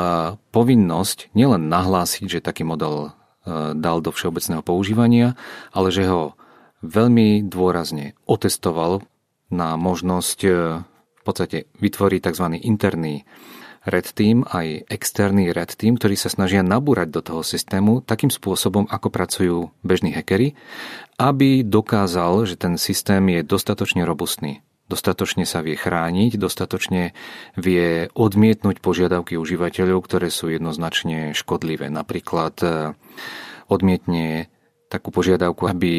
povinnosť 0.51 1.35
nielen 1.35 1.71
nahlásiť, 1.71 2.27
že 2.27 2.45
taký 2.45 2.63
model 2.67 3.11
e, 3.45 3.75
dal 3.75 3.99
do 4.03 4.11
všeobecného 4.11 4.63
používania, 4.63 5.39
ale 5.75 5.95
že 5.95 6.07
ho 6.07 6.35
veľmi 6.83 7.47
dôrazne 7.47 8.17
otestoval 8.25 9.05
na 9.51 9.75
možnosť 9.75 10.39
e, 10.47 10.51
v 11.21 11.23
podstate 11.23 11.69
vytvoriť 11.79 12.21
tzv. 12.33 12.47
interný 12.65 13.29
red 13.89 14.13
team 14.13 14.45
aj 14.45 14.89
externý 14.93 15.57
red 15.57 15.73
team, 15.73 15.97
ktorí 15.97 16.17
sa 16.17 16.29
snažia 16.29 16.61
nabúrať 16.61 17.09
do 17.09 17.21
toho 17.25 17.43
systému 17.45 18.05
takým 18.05 18.29
spôsobom, 18.29 18.85
ako 18.89 19.09
pracujú 19.09 19.57
bežní 19.81 20.13
hackery, 20.13 20.53
aby 21.17 21.65
dokázal, 21.65 22.45
že 22.45 22.61
ten 22.61 22.77
systém 22.77 23.25
je 23.33 23.41
dostatočne 23.41 24.05
robustný. 24.05 24.61
Dostatočne 24.91 25.47
sa 25.47 25.63
vie 25.63 25.79
chrániť, 25.79 26.35
dostatočne 26.35 27.15
vie 27.55 28.11
odmietnúť 28.11 28.83
požiadavky 28.83 29.39
užívateľov, 29.39 30.03
ktoré 30.03 30.35
sú 30.35 30.51
jednoznačne 30.51 31.31
škodlivé. 31.31 31.87
Napríklad 31.95 32.59
e, 32.59 32.69
odmietne 33.71 34.51
takú 34.91 35.15
požiadavku, 35.15 35.71
aby 35.71 35.93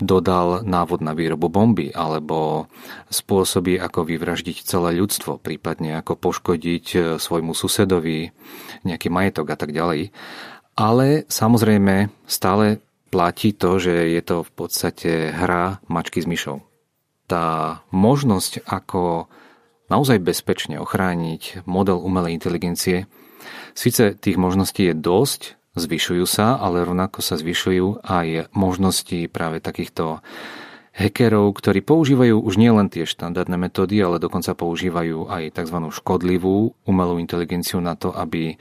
dodal 0.00 0.64
návod 0.64 1.04
na 1.04 1.12
výrobu 1.12 1.52
bomby 1.52 1.92
alebo 1.92 2.66
spôsoby, 3.12 3.76
ako 3.76 4.08
vyvraždiť 4.08 4.64
celé 4.64 4.96
ľudstvo, 4.96 5.36
prípadne 5.36 6.00
ako 6.00 6.16
poškodiť 6.16 6.86
e, 6.96 6.98
svojmu 7.20 7.52
susedovi 7.52 8.32
nejaký 8.88 9.12
majetok 9.12 9.52
a 9.52 9.56
tak 9.60 9.76
ďalej. 9.76 10.16
Ale 10.80 11.28
samozrejme 11.28 12.08
stále 12.24 12.80
platí 13.12 13.52
to, 13.52 13.76
že 13.76 14.16
je 14.16 14.22
to 14.24 14.40
v 14.40 14.50
podstate 14.56 15.12
hra 15.28 15.84
mačky 15.84 16.24
s 16.24 16.26
myšou. 16.28 16.64
Tá 17.28 17.84
možnosť, 17.92 18.64
ako 18.64 19.28
naozaj 19.92 20.24
bezpečne 20.24 20.80
ochrániť 20.80 21.68
model 21.68 22.00
umelej 22.00 22.40
inteligencie, 22.40 23.04
síce 23.76 24.16
tých 24.16 24.40
možností 24.40 24.88
je 24.88 24.94
dosť, 24.96 25.57
zvyšujú 25.78 26.26
sa, 26.26 26.58
ale 26.58 26.84
rovnako 26.84 27.22
sa 27.22 27.38
zvyšujú 27.38 28.04
aj 28.04 28.52
možnosti 28.52 29.30
práve 29.30 29.62
takýchto 29.62 30.20
hackerov, 30.98 31.54
ktorí 31.54 31.86
používajú 31.86 32.42
už 32.42 32.54
nielen 32.58 32.90
tie 32.90 33.06
štandardné 33.06 33.54
metódy, 33.54 34.02
ale 34.02 34.18
dokonca 34.18 34.58
používajú 34.58 35.30
aj 35.30 35.54
tzv. 35.54 35.78
škodlivú 35.94 36.74
umelú 36.82 37.22
inteligenciu 37.22 37.78
na 37.78 37.94
to, 37.94 38.10
aby 38.10 38.58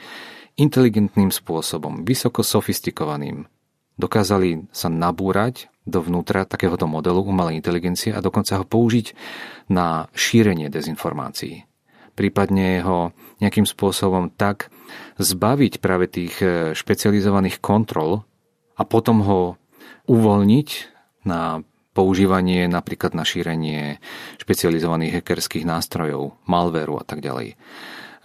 inteligentným 0.57 1.33
spôsobom, 1.33 2.05
vysoko 2.05 2.45
sofistikovaným, 2.45 3.49
dokázali 3.97 4.69
sa 4.69 4.89
nabúrať 4.89 5.73
dovnútra 5.87 6.45
takéhoto 6.45 6.85
modelu 6.85 7.25
umelej 7.25 7.57
inteligencie 7.57 8.13
a 8.13 8.21
dokonca 8.21 8.61
ho 8.61 8.65
použiť 8.67 9.17
na 9.73 10.05
šírenie 10.13 10.69
dezinformácií. 10.69 11.65
Prípadne 12.17 12.81
ho 12.81 13.13
nejakým 13.43 13.65
spôsobom 13.69 14.33
tak 14.33 14.73
zbaviť 15.21 15.79
práve 15.83 16.09
tých 16.09 16.35
e, 16.41 16.47
špecializovaných 16.73 17.61
kontrol 17.61 18.25
a 18.77 18.81
potom 18.85 19.21
ho 19.25 19.41
uvoľniť 20.07 20.69
na 21.27 21.61
používanie 21.97 22.69
napríklad 22.69 23.17
na 23.17 23.25
šírenie 23.25 23.97
špecializovaných 24.37 25.19
hackerských 25.19 25.65
nástrojov, 25.65 26.37
malvéru 26.45 27.01
a 27.01 27.03
tak 27.03 27.25
ďalej. 27.25 27.57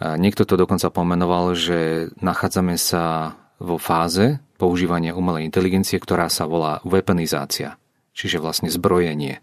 Niekto 0.03 0.45
to 0.45 0.61
dokonca 0.61 0.93
pomenoval, 0.93 1.57
že 1.57 2.11
nachádzame 2.21 2.77
sa 2.77 3.33
vo 3.63 3.79
fáze 3.79 4.43
používania 4.59 5.15
umelej 5.15 5.47
inteligencie, 5.47 6.03
ktorá 6.03 6.27
sa 6.27 6.51
volá 6.51 6.83
weaponizácia, 6.83 7.79
čiže 8.13 8.43
vlastne 8.43 8.69
zbrojenie. 8.69 9.39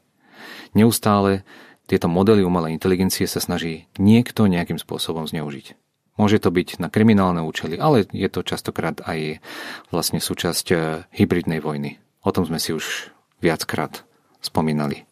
Neustále 0.76 1.48
tieto 1.90 2.06
modely 2.06 2.46
umelej 2.46 2.78
inteligencie 2.78 3.26
sa 3.26 3.42
snaží 3.42 3.90
niekto 3.98 4.46
nejakým 4.46 4.78
spôsobom 4.78 5.26
zneužiť. 5.26 5.74
Môže 6.22 6.38
to 6.38 6.54
byť 6.54 6.78
na 6.78 6.94
kriminálne 6.94 7.42
účely, 7.42 7.82
ale 7.82 8.06
je 8.14 8.30
to 8.30 8.46
častokrát 8.46 9.02
aj 9.10 9.42
vlastne 9.90 10.22
súčasť 10.22 10.68
eh, 10.70 10.80
hybridnej 11.10 11.58
vojny. 11.58 11.98
O 12.22 12.30
tom 12.30 12.46
sme 12.46 12.62
si 12.62 12.76
už 12.76 13.10
viackrát 13.42 14.06
spomínali. 14.44 15.10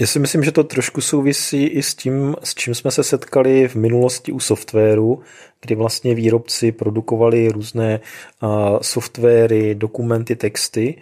Já 0.00 0.06
si 0.06 0.18
myslím, 0.18 0.44
že 0.44 0.52
to 0.52 0.64
trošku 0.64 1.00
souvisí 1.00 1.66
i 1.66 1.82
s 1.82 1.94
tím, 1.94 2.36
s 2.42 2.54
čím 2.54 2.74
jsme 2.74 2.90
se 2.90 3.04
setkali 3.04 3.68
v 3.68 3.74
minulosti 3.74 4.32
u 4.32 4.40
softwaru, 4.40 5.22
kdy 5.60 5.74
vlastně 5.74 6.14
výrobci 6.14 6.72
produkovali 6.72 7.48
různé 7.48 8.00
softwary, 8.82 9.74
dokumenty, 9.74 10.36
texty 10.36 10.96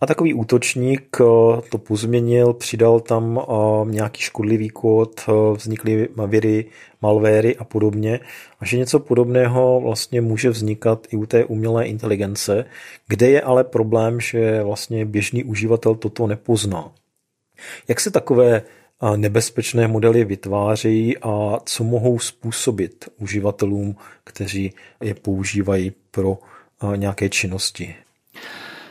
a 0.00 0.06
takový 0.06 0.34
útočník 0.34 1.16
eh, 1.20 1.24
to 1.70 1.78
pozměnil, 1.78 2.52
přidal 2.52 3.00
tam 3.00 3.40
eh, 3.40 3.44
nějaký 3.90 4.22
škodlivý 4.22 4.68
kód, 4.68 5.20
eh, 5.28 5.32
vznikly 5.56 6.08
viry, 6.26 6.64
malvéry 7.02 7.56
a 7.56 7.64
podobně. 7.64 8.20
A 8.60 8.64
že 8.64 8.78
něco 8.78 8.98
podobného 8.98 9.80
vlastně 9.80 10.20
může 10.20 10.50
vznikat 10.50 11.06
i 11.10 11.16
u 11.16 11.26
té 11.26 11.44
umělé 11.44 11.86
inteligence, 11.86 12.64
kde 13.08 13.30
je 13.30 13.42
ale 13.42 13.64
problém, 13.64 14.20
že 14.20 14.62
vlastně 14.62 15.04
běžný 15.04 15.44
uživatel 15.44 15.94
toto 15.94 16.26
nepozná. 16.26 16.92
Jak 17.88 18.00
se 18.00 18.10
takové 18.10 18.62
nebezpečné 19.16 19.88
modely 19.88 20.24
vytvářejí 20.24 21.18
a 21.18 21.58
co 21.64 21.84
mohou 21.84 22.18
způsobit 22.18 23.08
uživatelům, 23.18 23.96
kteří 24.24 24.72
je 25.02 25.14
používají 25.14 25.92
pro 26.10 26.38
nějaké 26.96 27.28
činnosti? 27.28 27.94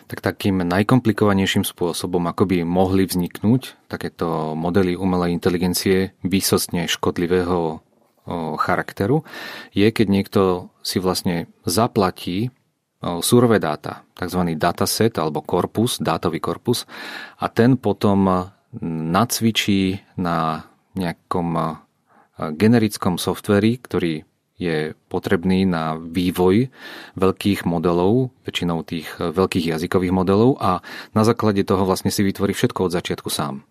Tak 0.10 0.26
takým 0.26 0.66
najkomplikovanejším 0.66 1.62
spôsobom, 1.62 2.26
ako 2.26 2.50
by 2.50 2.66
mohli 2.66 3.06
vzniknúť 3.06 3.86
takéto 3.86 4.58
modely 4.58 4.98
umelej 4.98 5.38
inteligencie 5.38 6.18
výsostne 6.26 6.90
škodlivého 6.90 7.86
charakteru, 8.58 9.26
je, 9.74 9.86
keď 9.90 10.08
niekto 10.10 10.42
si 10.82 10.98
vlastne 10.98 11.50
zaplatí 11.66 12.50
surové 13.22 13.58
dáta, 13.58 14.06
tzv. 14.14 14.54
dataset 14.54 15.14
alebo 15.18 15.42
korpus, 15.42 15.98
dátový 15.98 16.38
korpus, 16.38 16.86
a 17.42 17.50
ten 17.50 17.78
potom 17.78 18.50
nacvičí 19.14 19.98
na 20.22 20.68
nejakom 20.94 21.80
generickom 22.38 23.18
softveri, 23.18 23.82
ktorý 23.82 24.29
je 24.60 24.94
potrebný 25.08 25.64
na 25.64 25.96
vývoj 25.96 26.68
veľkých 27.16 27.64
modelov, 27.64 28.36
väčšinou 28.44 28.84
tých 28.84 29.08
eh, 29.18 29.32
veľkých 29.32 29.74
jazykových 29.74 30.14
modelov 30.14 30.60
a 30.60 30.84
na 31.16 31.24
základe 31.24 31.64
toho 31.64 31.88
vlastne 31.88 32.12
si 32.12 32.22
vytvorí 32.22 32.52
všetko 32.52 32.92
od 32.92 32.94
začiatku 32.94 33.32
sám. 33.32 33.64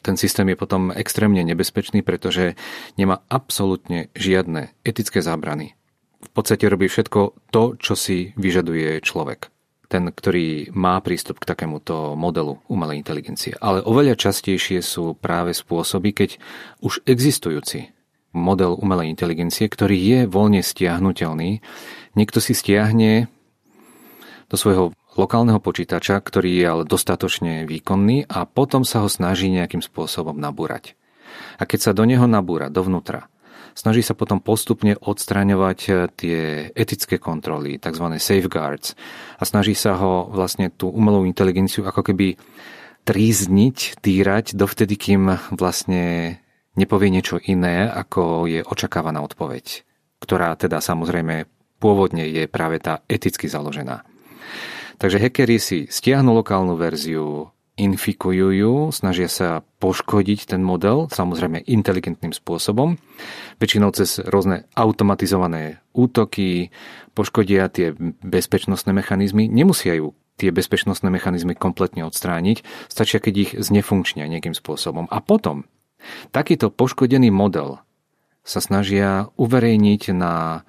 Ten 0.00 0.14
systém 0.14 0.46
je 0.48 0.56
potom 0.56 0.94
extrémne 0.94 1.42
nebezpečný, 1.42 2.06
pretože 2.06 2.54
nemá 2.94 3.26
absolútne 3.26 4.08
žiadne 4.14 4.70
etické 4.86 5.18
zábrany. 5.18 5.74
V 6.22 6.30
podstate 6.30 6.70
robí 6.70 6.86
všetko 6.86 7.50
to, 7.50 7.74
čo 7.74 7.98
si 7.98 8.30
vyžaduje 8.38 9.02
človek. 9.02 9.50
Ten, 9.90 10.06
ktorý 10.14 10.70
má 10.70 11.02
prístup 11.02 11.42
k 11.42 11.50
takémuto 11.50 12.14
modelu 12.14 12.62
umelej 12.70 13.02
inteligencie. 13.02 13.58
Ale 13.58 13.82
oveľa 13.82 14.14
častejšie 14.14 14.78
sú 14.78 15.18
práve 15.18 15.50
spôsoby, 15.50 16.14
keď 16.14 16.30
už 16.78 17.02
existujúci 17.10 17.90
model 18.30 18.78
umelej 18.78 19.10
inteligencie, 19.10 19.66
ktorý 19.66 19.98
je 19.98 20.20
voľne 20.30 20.62
stiahnutelný. 20.62 21.62
Niekto 22.14 22.38
si 22.38 22.54
stiahne 22.54 23.26
do 24.50 24.56
svojho 24.58 24.94
lokálneho 25.14 25.58
počítača, 25.62 26.18
ktorý 26.18 26.50
je 26.58 26.66
ale 26.66 26.82
dostatočne 26.86 27.66
výkonný 27.66 28.26
a 28.30 28.46
potom 28.46 28.86
sa 28.86 29.02
ho 29.02 29.08
snaží 29.10 29.50
nejakým 29.50 29.82
spôsobom 29.82 30.38
nabúrať. 30.38 30.94
A 31.58 31.66
keď 31.66 31.90
sa 31.90 31.92
do 31.94 32.02
neho 32.06 32.26
nabúra 32.26 32.70
dovnútra, 32.70 33.30
snaží 33.74 34.02
sa 34.02 34.18
potom 34.18 34.42
postupne 34.42 34.98
odstraňovať 34.98 35.78
eh, 35.86 35.94
tie 36.14 36.40
etické 36.74 37.18
kontroly, 37.22 37.78
tzv. 37.78 38.06
safeguards 38.18 38.98
a 39.38 39.42
snaží 39.46 39.74
sa 39.78 39.98
ho 39.98 40.26
vlastne 40.30 40.70
tú 40.70 40.90
umelú 40.90 41.26
inteligenciu 41.26 41.86
ako 41.86 42.10
keby 42.10 42.34
trízniť, 43.06 44.02
týrať 44.04 44.54
dovtedy, 44.54 44.94
kým 44.94 45.32
vlastne 45.56 46.36
nepovie 46.78 47.10
niečo 47.10 47.40
iné, 47.42 47.86
ako 47.88 48.46
je 48.46 48.60
očakávaná 48.62 49.22
odpoveď, 49.24 49.82
ktorá 50.22 50.54
teda 50.54 50.78
samozrejme 50.78 51.48
pôvodne 51.80 52.28
je 52.28 52.44
práve 52.46 52.78
tá 52.78 53.00
eticky 53.08 53.48
založená. 53.48 54.04
Takže 55.00 55.16
hackeri 55.16 55.56
si 55.56 55.88
stiahnu 55.88 56.36
lokálnu 56.36 56.76
verziu, 56.76 57.48
infikujú 57.80 58.52
ju, 58.52 58.74
snažia 58.92 59.32
sa 59.32 59.64
poškodiť 59.80 60.52
ten 60.52 60.60
model, 60.60 61.08
samozrejme 61.08 61.64
inteligentným 61.64 62.36
spôsobom, 62.36 63.00
väčšinou 63.56 63.88
cez 63.96 64.20
rôzne 64.20 64.68
automatizované 64.76 65.80
útoky, 65.96 66.68
poškodia 67.16 67.72
tie 67.72 67.96
bezpečnostné 68.20 68.92
mechanizmy, 68.92 69.48
nemusia 69.48 69.96
ju 69.96 70.12
tie 70.36 70.52
bezpečnostné 70.52 71.08
mechanizmy 71.08 71.56
kompletne 71.56 72.04
odstrániť, 72.04 72.88
stačia, 72.92 73.20
keď 73.20 73.34
ich 73.36 73.52
znefunkčnia 73.56 74.28
nejakým 74.28 74.56
spôsobom. 74.56 75.08
A 75.08 75.20
potom 75.24 75.64
Takýto 76.30 76.72
poškodený 76.72 77.32
model 77.32 77.82
sa 78.44 78.58
snažia 78.58 79.28
uverejniť 79.36 80.02
na 80.16 80.64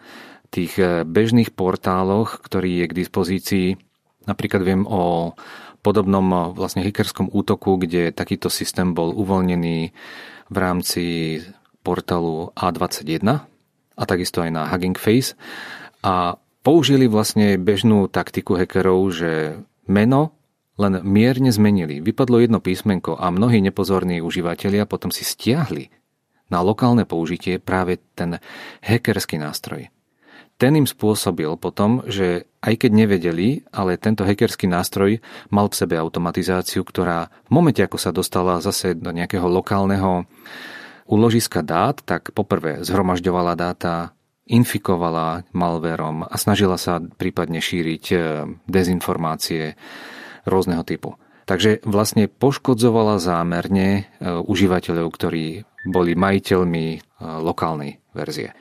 tých 0.51 0.77
eh, 0.77 1.07
bežných 1.07 1.55
portáloch, 1.55 2.43
ktorý 2.43 2.83
je 2.83 2.85
k 2.91 2.97
dispozícii. 2.97 3.67
Napríklad 4.27 4.61
viem 4.61 4.83
o 4.85 5.33
podobnom 5.81 6.27
eh, 6.29 6.41
vlastne 6.53 6.83
hackerskom 6.83 7.31
útoku, 7.31 7.79
kde 7.79 8.11
takýto 8.11 8.51
systém 8.51 8.91
bol 8.91 9.15
uvoľnený 9.15 9.95
v 10.51 10.57
rámci 10.59 11.03
portálu 11.81 12.51
A21 12.53 13.47
a 13.97 14.03
takisto 14.05 14.43
aj 14.43 14.51
na 14.53 14.67
Hugging 14.69 14.99
Face 14.99 15.33
a 16.05 16.37
použili 16.61 17.09
vlastne 17.09 17.57
bežnú 17.57 18.05
taktiku 18.05 18.59
hackerov, 18.59 19.01
že 19.15 19.63
meno 19.89 20.35
len 20.81 21.05
mierne 21.05 21.53
zmenili. 21.53 22.01
Vypadlo 22.01 22.41
jedno 22.41 22.57
písmenko 22.57 23.13
a 23.21 23.29
mnohí 23.29 23.61
nepozorní 23.61 24.25
užívateľia 24.25 24.89
potom 24.89 25.13
si 25.13 25.21
stiahli 25.21 25.93
na 26.49 26.59
lokálne 26.59 27.05
použitie 27.05 27.61
práve 27.61 28.01
ten 28.17 28.41
hackerský 28.83 29.37
nástroj. 29.39 29.87
Ten 30.59 30.77
im 30.77 30.85
spôsobil 30.85 31.49
potom, 31.57 32.05
že 32.05 32.45
aj 32.61 32.85
keď 32.85 32.91
nevedeli, 32.93 33.65
ale 33.73 33.97
tento 33.97 34.21
hackerský 34.21 34.69
nástroj 34.69 35.17
mal 35.49 35.73
v 35.73 35.79
sebe 35.79 35.97
automatizáciu, 35.97 36.85
ktorá 36.85 37.33
v 37.49 37.49
momente, 37.49 37.81
ako 37.81 37.97
sa 37.97 38.13
dostala 38.13 38.61
zase 38.61 38.93
do 38.93 39.09
nejakého 39.09 39.47
lokálneho 39.49 40.29
úložiska 41.09 41.65
dát, 41.65 41.97
tak 42.05 42.29
poprvé 42.37 42.85
zhromažďovala 42.85 43.57
dáta, 43.57 44.13
infikovala 44.45 45.49
malverom 45.49 46.29
a 46.29 46.35
snažila 46.37 46.77
sa 46.77 47.01
prípadne 47.01 47.57
šíriť 47.57 48.05
eh, 48.13 48.21
dezinformácie, 48.69 49.73
rôzneho 50.45 50.81
typu. 50.85 51.17
Takže 51.49 51.83
vlastne 51.83 52.29
poškodzovala 52.29 53.17
zámerne 53.17 53.87
e, 53.91 54.01
užívateľov, 54.23 55.09
ktorí 55.11 55.67
boli 55.89 56.13
majiteľmi 56.13 56.85
e, 56.95 56.99
lokálnej 57.19 57.99
verzie. 58.15 58.53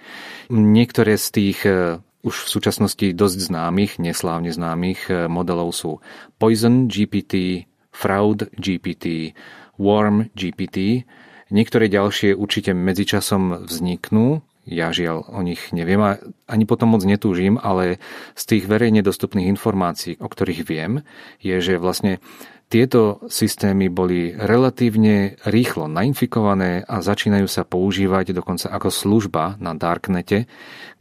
Niektoré 0.51 1.15
z 1.21 1.27
tých 1.31 1.59
e, 1.69 2.01
už 2.27 2.35
v 2.35 2.53
súčasnosti 2.53 3.07
dosť 3.15 3.39
známych, 3.47 4.03
neslávne 4.03 4.53
známych 4.53 5.09
modelov 5.33 5.73
sú 5.73 5.91
Poison 6.37 6.85
GPT, 6.85 7.65
Fraud 7.95 8.53
GPT, 8.61 9.33
Worm 9.81 10.29
GPT. 10.37 11.09
Niektoré 11.49 11.89
ďalšie 11.89 12.37
určite 12.37 12.77
medzičasom 12.77 13.65
vzniknú, 13.65 14.45
ja 14.71 14.95
žiaľ 14.95 15.27
o 15.27 15.43
nich 15.43 15.75
neviem 15.75 15.99
a 16.01 16.23
ani 16.47 16.65
potom 16.65 16.95
moc 16.95 17.03
netúžim, 17.03 17.59
ale 17.59 17.99
z 18.39 18.43
tých 18.47 18.65
verejne 18.71 19.03
dostupných 19.03 19.51
informácií, 19.51 20.17
o 20.23 20.31
ktorých 20.31 20.63
viem, 20.63 21.03
je, 21.43 21.59
že 21.59 21.83
vlastne 21.83 22.23
tieto 22.71 23.19
systémy 23.27 23.91
boli 23.91 24.31
relatívne 24.31 25.35
rýchlo 25.43 25.91
nainfikované 25.91 26.87
a 26.87 27.03
začínajú 27.03 27.51
sa 27.51 27.67
používať 27.67 28.31
dokonca 28.31 28.71
ako 28.71 28.95
služba 28.95 29.59
na 29.59 29.75
Darknete, 29.75 30.47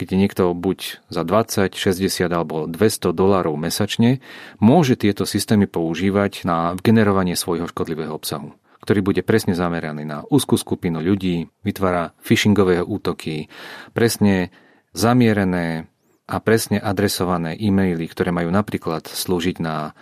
kde 0.02 0.14
niekto 0.18 0.58
buď 0.58 1.06
za 1.14 1.22
20, 1.22 1.70
60 1.78 2.26
alebo 2.34 2.66
200 2.66 3.14
dolárov 3.14 3.54
mesačne 3.54 4.18
môže 4.58 4.98
tieto 4.98 5.30
systémy 5.30 5.70
používať 5.70 6.42
na 6.42 6.74
generovanie 6.82 7.38
svojho 7.38 7.70
škodlivého 7.70 8.18
obsahu 8.18 8.58
ktorý 8.80 9.00
bude 9.04 9.22
presne 9.22 9.54
zameraný 9.56 10.04
na 10.08 10.24
úzkú 10.28 10.56
skupinu 10.56 11.04
ľudí, 11.04 11.52
vytvára 11.64 12.16
phishingové 12.24 12.80
útoky, 12.80 13.52
presne 13.92 14.50
zamierené 14.96 15.88
a 16.30 16.36
presne 16.40 16.78
adresované 16.78 17.58
e-maily, 17.58 18.06
ktoré 18.06 18.30
majú 18.30 18.54
napríklad 18.54 19.10
slúžiť 19.10 19.58
na 19.60 19.98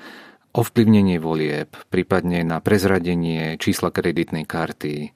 ovplyvnenie 0.58 1.22
volieb, 1.22 1.72
prípadne 1.94 2.42
na 2.42 2.58
prezradenie 2.60 3.56
čísla 3.62 3.94
kreditnej 3.94 4.44
karty. 4.44 5.14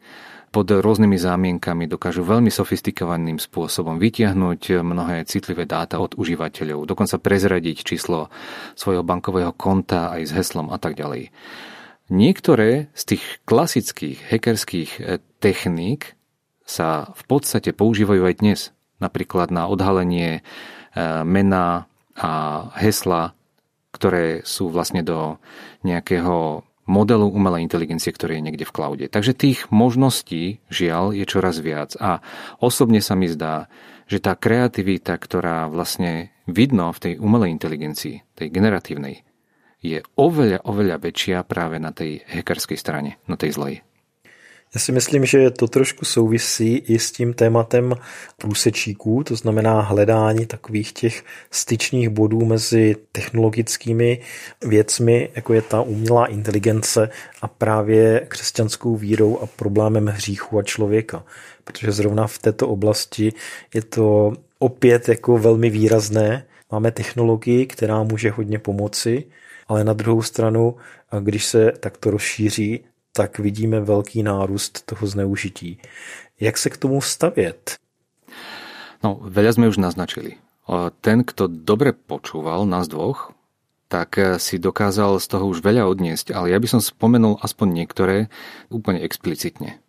Pod 0.52 0.68
rôznymi 0.68 1.16
zámienkami 1.16 1.88
dokážu 1.88 2.28
veľmi 2.28 2.52
sofistikovaným 2.52 3.40
spôsobom 3.40 3.96
vytiahnuť 3.96 4.84
mnohé 4.84 5.24
citlivé 5.24 5.64
dáta 5.64 5.96
od 6.04 6.20
užívateľov, 6.20 6.84
dokonca 6.84 7.24
prezradiť 7.24 7.88
číslo 7.88 8.28
svojho 8.76 9.00
bankového 9.00 9.56
konta 9.56 10.12
aj 10.12 10.22
s 10.28 10.32
heslom 10.36 10.68
a 10.68 10.76
tak 10.76 11.00
ďalej. 11.00 11.32
Niektoré 12.12 12.92
z 12.92 13.16
tých 13.16 13.24
klasických 13.48 14.20
hackerských 14.28 14.92
e, 15.00 15.24
techník 15.40 16.20
sa 16.68 17.08
v 17.16 17.24
podstate 17.24 17.72
používajú 17.72 18.28
aj 18.28 18.36
dnes. 18.44 18.60
Napríklad 19.00 19.48
na 19.48 19.72
odhalenie 19.72 20.40
e, 20.40 20.42
mena 21.24 21.88
a 22.20 22.68
hesla, 22.84 23.32
ktoré 23.96 24.44
sú 24.44 24.68
vlastne 24.68 25.08
do 25.08 25.40
nejakého 25.88 26.68
modelu 26.84 27.32
umelej 27.32 27.64
inteligencie, 27.64 28.12
ktorý 28.12 28.44
je 28.44 28.46
niekde 28.52 28.68
v 28.68 28.76
cloude. 28.76 29.06
Takže 29.08 29.32
tých 29.32 29.72
možností, 29.72 30.60
žiaľ, 30.68 31.16
je 31.16 31.24
čoraz 31.24 31.64
viac. 31.64 31.96
A 31.96 32.20
osobne 32.60 33.00
sa 33.00 33.16
mi 33.16 33.32
zdá, 33.32 33.72
že 34.12 34.20
tá 34.20 34.36
kreativita, 34.36 35.16
ktorá 35.16 35.72
vlastne 35.72 36.36
vidno 36.44 36.92
v 36.92 37.00
tej 37.00 37.14
umelej 37.24 37.56
inteligencii, 37.56 38.36
tej 38.36 38.48
generatívnej, 38.52 39.24
je 39.82 40.02
oveľa, 40.16 40.62
oveľa 40.64 40.98
väčšia 41.02 41.44
práve 41.44 41.82
na 41.82 41.92
tej 41.92 42.22
hackerskej 42.30 42.78
strane, 42.78 43.18
na 43.26 43.36
tej 43.36 43.58
zlej. 43.58 43.76
Já 44.76 44.82
si 44.82 44.92
myslím, 44.92 45.26
že 45.26 45.52
to 45.52 45.68
trošku 45.68 46.06
souvisí 46.06 46.78
i 46.78 47.00
s 47.00 47.12
tím 47.12 47.34
tématem 47.34 47.96
průsečíků, 48.38 49.24
to 49.24 49.36
znamená 49.36 49.82
hledání 49.82 50.46
takových 50.46 50.94
těch 50.94 51.24
styčných 51.52 52.10
bodů 52.10 52.46
mezi 52.46 52.96
technologickými 53.12 54.20
věcmi, 54.66 55.30
jako 55.36 55.54
je 55.54 55.62
ta 55.62 55.82
umělá 55.82 56.26
inteligence 56.26 57.10
a 57.42 57.48
právě 57.48 58.26
křesťanskou 58.28 58.96
vírou 58.96 59.40
a 59.40 59.46
problémem 59.46 60.08
hříchu 60.08 60.60
a 60.60 60.64
člověka. 60.64 61.24
Protože 61.64 61.92
zrovna 61.92 62.28
v 62.28 62.38
této 62.38 62.68
oblasti 62.68 63.34
je 63.74 63.82
to 63.82 64.34
opět 64.60 65.10
jako 65.10 65.38
velmi 65.38 65.70
výrazné. 65.70 66.46
Máme 66.72 66.92
technologii, 66.92 67.66
která 67.66 68.04
může 68.04 68.32
hodně 68.32 68.60
pomoci, 68.60 69.24
ale 69.72 69.88
na 69.88 69.94
druhou 69.96 70.22
stranu, 70.22 70.76
když 71.20 71.46
se 71.46 71.72
takto 71.80 72.12
rozšíří, 72.12 72.84
tak 73.16 73.40
vidíme 73.40 73.80
velký 73.80 74.24
nárůst 74.24 74.86
toho 74.86 75.08
zneužití. 75.08 75.80
Jak 76.40 76.58
se 76.58 76.70
k 76.70 76.78
tomu 76.78 77.02
stavět? 77.02 77.80
No, 79.02 79.18
veľa 79.24 79.52
sme 79.58 79.66
už 79.72 79.82
naznačili. 79.82 80.38
Ten, 81.02 81.26
kto 81.26 81.50
dobre 81.50 81.90
počúval 81.96 82.70
nás 82.70 82.86
dvoch, 82.86 83.34
tak 83.92 84.16
eh, 84.20 84.40
si 84.40 84.60
dokázal 84.62 85.20
z 85.20 85.26
toho 85.28 85.52
už 85.52 85.66
veľa 85.66 85.88
odniesť, 85.88 86.32
ale 86.32 86.54
ja 86.54 86.60
by 86.62 86.68
som 86.68 86.82
spomenul 86.84 87.42
aspoň 87.42 87.68
niektoré 87.72 88.18
úplne 88.72 89.02
explicitne. 89.04 89.84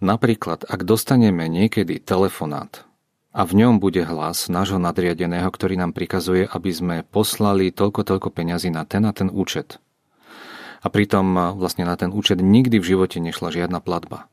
Napríklad, 0.00 0.64
ak 0.64 0.88
dostaneme 0.88 1.46
niekedy 1.46 2.00
telefonát 2.00 2.88
a 3.30 3.46
v 3.46 3.62
ňom 3.62 3.78
bude 3.78 4.02
hlas 4.02 4.50
nášho 4.50 4.82
nadriadeného, 4.82 5.46
ktorý 5.46 5.78
nám 5.78 5.94
prikazuje, 5.94 6.50
aby 6.50 6.70
sme 6.74 6.96
poslali 7.06 7.70
toľko, 7.70 8.02
toľko 8.02 8.28
peňazí 8.34 8.74
na 8.74 8.82
ten 8.82 9.06
a 9.06 9.14
ten 9.14 9.30
účet. 9.30 9.78
A 10.82 10.90
pritom 10.90 11.26
eh, 11.38 11.42
vlastne 11.54 11.86
na 11.86 11.94
ten 11.94 12.10
účet 12.10 12.42
nikdy 12.42 12.82
v 12.82 12.88
živote 12.96 13.22
nešla 13.22 13.54
žiadna 13.54 13.78
platba. 13.78 14.26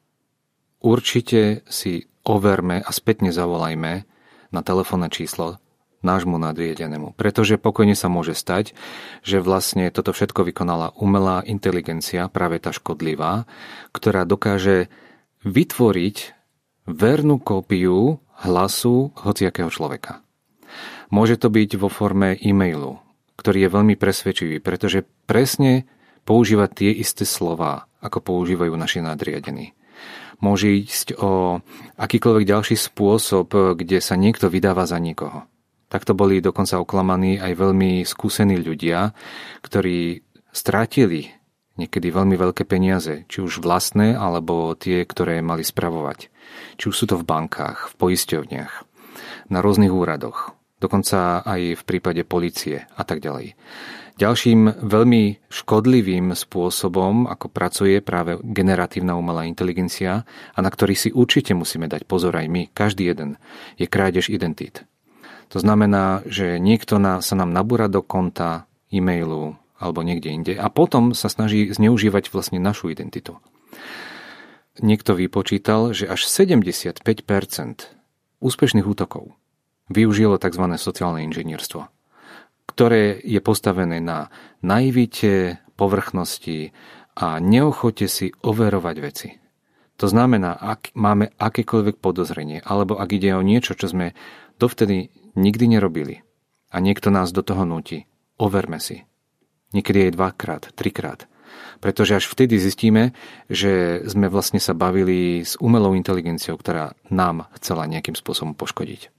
Určite 0.81 1.65
si 1.69 2.09
overme 2.25 2.81
a 2.81 2.89
spätne 2.93 3.33
zavolajme 3.33 4.05
na 4.53 4.61
telefónne 4.61 5.09
číslo 5.09 5.61
nášmu 6.05 6.37
nadriedenému. 6.37 7.17
Pretože 7.17 7.57
pokojne 7.57 7.97
sa 7.97 8.05
môže 8.07 8.37
stať, 8.37 8.77
že 9.25 9.41
vlastne 9.41 9.89
toto 9.89 10.13
všetko 10.13 10.45
vykonala 10.45 10.93
umelá 10.93 11.41
inteligencia, 11.41 12.29
práve 12.29 12.61
tá 12.61 12.69
škodlivá, 12.69 13.49
ktorá 13.91 14.23
dokáže 14.23 14.93
vytvoriť 15.41 16.37
vernú 16.85 17.41
kópiu 17.41 18.21
hlasu 18.45 19.13
hociakého 19.17 19.69
človeka. 19.71 20.21
Môže 21.09 21.39
to 21.39 21.47
byť 21.47 21.79
vo 21.79 21.87
forme 21.87 22.35
e-mailu, 22.37 22.99
ktorý 23.39 23.65
je 23.65 23.73
veľmi 23.73 23.95
presvedčivý, 23.95 24.59
pretože 24.59 25.07
presne 25.25 25.87
používa 26.27 26.67
tie 26.67 26.91
isté 26.91 27.23
slova, 27.23 27.87
ako 28.03 28.19
používajú 28.19 28.73
naši 28.75 28.99
nadriadení. 28.99 29.71
Môže 30.37 30.69
ísť 30.69 31.17
o 31.17 31.63
akýkoľvek 31.97 32.45
ďalší 32.45 32.75
spôsob, 32.77 33.77
kde 33.79 33.97
sa 34.03 34.13
niekto 34.13 34.51
vydáva 34.51 34.85
za 34.85 35.01
niekoho. 35.01 35.49
Takto 35.87 36.13
boli 36.13 36.43
dokonca 36.43 36.83
oklamaní 36.83 37.39
aj 37.39 37.57
veľmi 37.57 38.03
skúsení 38.03 38.59
ľudia, 38.59 39.15
ktorí 39.63 40.21
strátili 40.51 41.36
niekedy 41.77 42.09
veľmi 42.09 42.35
veľké 42.35 42.65
peniaze, 42.65 43.23
či 43.29 43.39
už 43.41 43.61
vlastné, 43.61 44.17
alebo 44.17 44.73
tie, 44.73 45.05
ktoré 45.05 45.39
mali 45.45 45.61
spravovať. 45.61 46.29
Či 46.77 46.85
už 46.89 46.95
sú 46.95 47.05
to 47.05 47.15
v 47.21 47.27
bankách, 47.27 47.93
v 47.93 47.93
poisťovniach, 47.97 48.73
na 49.53 49.59
rôznych 49.61 49.93
úradoch, 49.93 50.57
dokonca 50.81 51.45
aj 51.45 51.79
v 51.79 51.83
prípade 51.85 52.21
policie 52.25 52.89
a 52.97 53.03
tak 53.05 53.21
ďalej. 53.21 53.53
Ďalším 54.17 54.81
veľmi 54.81 55.45
škodlivým 55.45 56.33
spôsobom, 56.33 57.29
ako 57.29 57.53
pracuje 57.53 58.01
práve 58.01 58.41
generatívna 58.41 59.13
umelá 59.13 59.45
inteligencia 59.45 60.25
a 60.25 60.59
na 60.65 60.73
ktorý 60.73 60.97
si 60.97 61.13
určite 61.13 61.53
musíme 61.53 61.85
dať 61.85 62.09
pozor 62.09 62.33
aj 62.33 62.49
my, 62.49 62.73
každý 62.73 63.13
jeden, 63.13 63.37
je 63.77 63.85
krádež 63.85 64.33
identít. 64.33 64.89
To 65.53 65.61
znamená, 65.61 66.25
že 66.25 66.57
niekto 66.57 66.97
na, 66.97 67.21
sa 67.21 67.37
nám 67.37 67.53
nabúra 67.53 67.85
do 67.85 68.01
konta 68.01 68.65
e-mailu, 68.89 69.53
alebo 69.77 70.01
niekde 70.01 70.33
inde 70.33 70.53
a 70.57 70.67
potom 70.73 71.13
sa 71.13 71.29
snaží 71.29 71.69
zneužívať 71.69 72.33
vlastne 72.33 72.57
našu 72.57 72.89
identitu. 72.89 73.37
Niekto 74.77 75.17
vypočítal, 75.17 75.93
že 75.93 76.05
až 76.05 76.29
75% 76.29 77.01
úspešných 78.37 78.85
útokov 78.85 79.33
využilo 79.89 80.37
tzv. 80.37 80.65
sociálne 80.77 81.25
inžinierstvo, 81.25 81.89
ktoré 82.69 83.17
je 83.17 83.41
postavené 83.41 83.97
na 83.97 84.29
naivite, 84.61 85.57
povrchnosti 85.77 86.73
a 87.17 87.41
neochote 87.41 88.05
si 88.05 88.33
overovať 88.45 88.95
veci. 89.01 89.29
To 89.97 90.05
znamená, 90.05 90.53
ak 90.53 90.93
máme 90.93 91.33
akékoľvek 91.41 91.97
podozrenie, 91.97 92.61
alebo 92.61 93.01
ak 93.01 93.09
ide 93.17 93.33
o 93.33 93.41
niečo, 93.41 93.73
čo 93.73 93.89
sme 93.89 94.13
dovtedy 94.61 95.09
nikdy 95.33 95.73
nerobili 95.73 96.21
a 96.69 96.77
niekto 96.77 97.09
nás 97.09 97.33
do 97.33 97.41
toho 97.41 97.65
nutí, 97.65 98.05
overme 98.37 98.77
si. 98.77 99.09
Niekedy 99.75 100.07
aj 100.07 100.15
dvakrát, 100.15 100.63
trikrát. 100.75 101.27
Pretože 101.77 102.17
až 102.17 102.25
vtedy 102.25 102.57
zistíme, 102.57 103.13
že 103.51 104.01
sme 104.07 104.31
vlastne 104.31 104.57
sa 104.57 104.73
bavili 104.73 105.45
s 105.45 105.59
umelou 105.61 105.93
inteligenciou, 105.93 106.57
ktorá 106.57 106.97
nám 107.11 107.51
chcela 107.59 107.85
nejakým 107.85 108.17
spôsobom 108.17 108.57
poškodiť. 108.57 109.13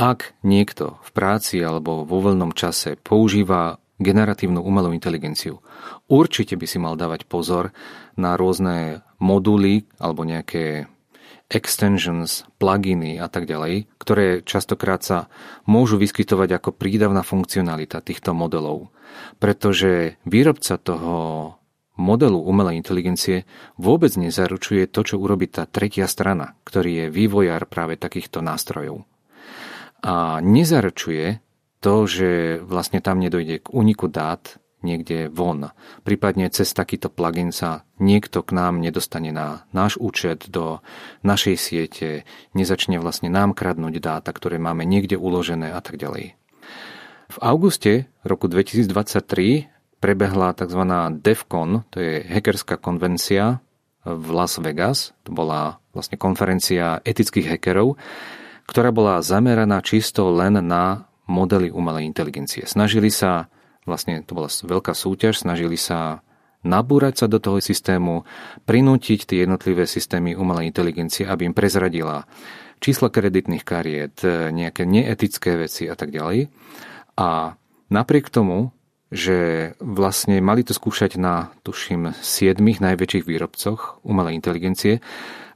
Ak 0.00 0.32
niekto 0.40 0.98
v 1.04 1.10
práci 1.12 1.60
alebo 1.60 2.08
vo 2.08 2.18
voľnom 2.24 2.56
čase 2.56 2.96
používa 2.96 3.76
generatívnu 4.00 4.58
umelú 4.58 4.90
inteligenciu, 4.96 5.60
určite 6.08 6.56
by 6.58 6.66
si 6.66 6.78
mal 6.80 6.96
dávať 6.98 7.28
pozor 7.28 7.70
na 8.16 8.34
rôzne 8.34 9.06
moduly 9.22 9.86
alebo 10.00 10.26
nejaké 10.26 10.90
extensions, 11.52 12.48
pluginy 12.56 13.20
a 13.20 13.28
tak 13.28 13.44
ďalej, 13.44 13.84
ktoré 14.00 14.40
častokrát 14.40 15.04
sa 15.04 15.28
môžu 15.68 16.00
vyskytovať 16.00 16.56
ako 16.56 16.70
prídavná 16.72 17.20
funkcionalita 17.20 18.00
týchto 18.00 18.32
modelov. 18.32 18.88
Pretože 19.36 20.16
výrobca 20.24 20.80
toho 20.80 21.14
modelu 22.00 22.40
umelej 22.40 22.80
inteligencie 22.80 23.44
vôbec 23.76 24.16
nezaručuje 24.16 24.88
to, 24.88 25.04
čo 25.04 25.20
urobí 25.20 25.52
tá 25.52 25.68
tretia 25.68 26.08
strana, 26.08 26.56
ktorý 26.64 27.06
je 27.06 27.06
vývojár 27.12 27.68
práve 27.68 28.00
takýchto 28.00 28.40
nástrojov. 28.40 29.04
A 30.02 30.40
nezaručuje 30.40 31.44
to, 31.84 32.08
že 32.08 32.62
vlastne 32.64 33.04
tam 33.04 33.20
nedojde 33.20 33.66
k 33.66 33.68
úniku 33.70 34.08
dát 34.08 34.61
niekde 34.82 35.30
von. 35.30 35.70
Prípadne 36.02 36.50
cez 36.50 36.70
takýto 36.76 37.08
plugin 37.08 37.50
sa 37.50 37.86
niekto 38.02 38.42
k 38.42 38.50
nám 38.54 38.82
nedostane 38.82 39.30
na 39.30 39.66
náš 39.74 39.98
účet 39.98 40.50
do 40.50 40.82
našej 41.22 41.56
siete, 41.56 42.08
nezačne 42.54 42.98
vlastne 42.98 43.30
nám 43.30 43.54
kradnúť 43.54 43.98
dáta, 44.02 44.30
ktoré 44.34 44.58
máme 44.58 44.82
niekde 44.86 45.18
uložené 45.18 45.72
a 45.74 45.80
tak 45.82 45.98
ďalej. 45.98 46.34
V 47.32 47.36
auguste 47.40 48.12
roku 48.26 48.44
2023 48.50 49.72
prebehla 50.02 50.52
tzv. 50.52 50.82
DEFCON, 51.22 51.88
to 51.88 51.96
je 52.02 52.26
hackerská 52.26 52.76
konvencia 52.76 53.62
v 54.02 54.26
Las 54.34 54.58
Vegas, 54.58 55.14
to 55.22 55.30
bola 55.30 55.78
vlastne 55.94 56.18
konferencia 56.18 56.98
etických 57.06 57.56
hackerov, 57.56 57.94
ktorá 58.66 58.90
bola 58.90 59.22
zameraná 59.22 59.78
čisto 59.80 60.28
len 60.34 60.58
na 60.58 61.06
modely 61.30 61.70
umelej 61.70 62.10
inteligencie. 62.10 62.66
Snažili 62.66 63.08
sa 63.08 63.46
vlastne 63.84 64.22
to 64.22 64.36
bola 64.36 64.48
veľká 64.48 64.94
súťaž, 64.94 65.42
snažili 65.42 65.76
sa 65.76 66.22
nabúrať 66.62 67.24
sa 67.24 67.26
do 67.26 67.42
toho 67.42 67.58
systému, 67.58 68.22
prinútiť 68.64 69.26
tie 69.26 69.38
jednotlivé 69.42 69.84
systémy 69.86 70.38
umelej 70.38 70.70
inteligencie, 70.70 71.26
aby 71.26 71.50
im 71.50 71.54
prezradila 71.54 72.24
čísla 72.82 73.10
kreditných 73.10 73.62
kariet, 73.62 74.22
nejaké 74.50 74.82
neetické 74.86 75.54
veci 75.54 75.86
a 75.86 75.94
tak 75.94 76.10
ďalej. 76.10 76.50
A 77.18 77.54
napriek 77.90 78.30
tomu, 78.30 78.74
že 79.12 79.70
vlastne 79.78 80.40
mali 80.40 80.64
to 80.64 80.72
skúšať 80.72 81.20
na, 81.20 81.52
tuším, 81.62 82.16
siedmých 82.24 82.80
najväčších 82.80 83.28
výrobcoch 83.28 84.02
umelej 84.02 84.40
inteligencie 84.40 85.04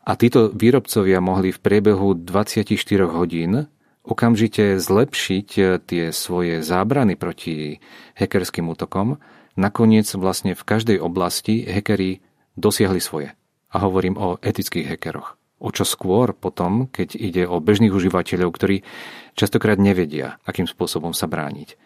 a 0.07 0.13
títo 0.15 0.53
výrobcovia 0.53 1.19
mohli 1.25 1.51
v 1.51 1.59
priebehu 1.59 2.15
24 2.15 2.77
hodín 3.11 3.67
okamžite 4.07 4.79
zlepšiť 4.79 5.49
eh, 5.59 5.67
tie 5.83 6.05
svoje 6.15 6.63
zábrany 6.63 7.19
proti 7.19 7.83
hackerským 8.15 8.71
útokom, 8.71 9.19
nakoniec 9.59 10.07
vlastne 10.15 10.55
v 10.55 10.63
každej 10.63 10.99
oblasti 11.03 11.67
hackery 11.67 12.23
dosiahli 12.55 13.03
svoje. 13.03 13.35
A 13.75 13.83
hovorím 13.83 14.17
o 14.17 14.39
etických 14.41 14.97
hackeroch. 14.97 15.35
O 15.57 15.73
čo 15.73 15.89
skôr 15.89 16.37
potom, 16.37 16.87
keď 16.87 17.17
ide 17.17 17.43
o 17.49 17.61
bežných 17.61 17.93
užívateľov, 17.93 18.53
ktorí 18.53 18.85
častokrát 19.33 19.81
nevedia, 19.81 20.37
akým 20.45 20.69
spôsobom 20.69 21.17
sa 21.17 21.25
brániť. 21.27 21.81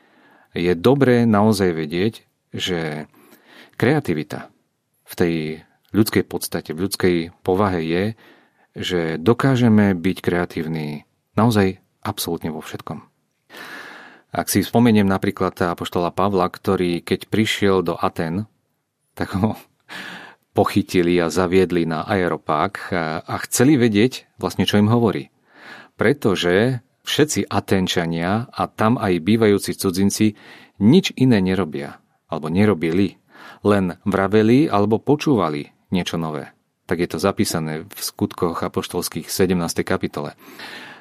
Je 0.58 0.74
dobré 0.74 1.22
naozaj 1.22 1.70
vedieť, 1.70 2.26
že 2.50 3.06
kreativita 3.78 4.50
v 5.06 5.14
tej 5.14 5.34
ľudskej 5.94 6.26
podstate, 6.26 6.74
v 6.74 6.90
ľudskej 6.90 7.14
povahe 7.46 7.80
je, 7.82 8.04
že 8.74 9.00
dokážeme 9.18 9.94
byť 9.94 10.16
kreatívni 10.18 11.06
naozaj 11.38 11.82
absolútne 12.04 12.52
vo 12.52 12.60
všetkom. 12.64 13.04
Ak 14.30 14.46
si 14.46 14.62
spomeniem 14.62 15.10
napríklad 15.10 15.58
apoštola 15.58 16.14
Pavla, 16.14 16.46
ktorý 16.46 17.02
keď 17.02 17.26
prišiel 17.26 17.82
do 17.82 17.98
Aten, 17.98 18.46
tak 19.18 19.34
ho 19.34 19.58
pochytili 20.58 21.18
a 21.18 21.30
zaviedli 21.30 21.82
na 21.86 22.06
aeropák 22.06 22.74
a 23.26 23.34
chceli 23.46 23.74
vedieť 23.74 24.30
vlastne, 24.38 24.66
čo 24.66 24.78
im 24.78 24.90
hovorí. 24.90 25.34
Pretože 25.98 26.80
všetci 27.02 27.50
Atenčania 27.50 28.46
a 28.54 28.70
tam 28.70 28.96
aj 28.96 29.18
bývajúci 29.18 29.74
cudzinci 29.74 30.38
nič 30.80 31.12
iné 31.18 31.42
nerobia, 31.42 31.98
alebo 32.30 32.48
nerobili, 32.48 33.18
len 33.66 33.98
vraveli 34.06 34.70
alebo 34.70 35.02
počúvali 35.02 35.74
niečo 35.90 36.16
nové. 36.16 36.54
Tak 36.86 37.02
je 37.02 37.08
to 37.10 37.18
zapísané 37.22 37.86
v 37.86 37.98
skutkoch 37.98 38.62
apoštolských 38.62 39.30
17. 39.30 39.58
kapitole. 39.82 40.34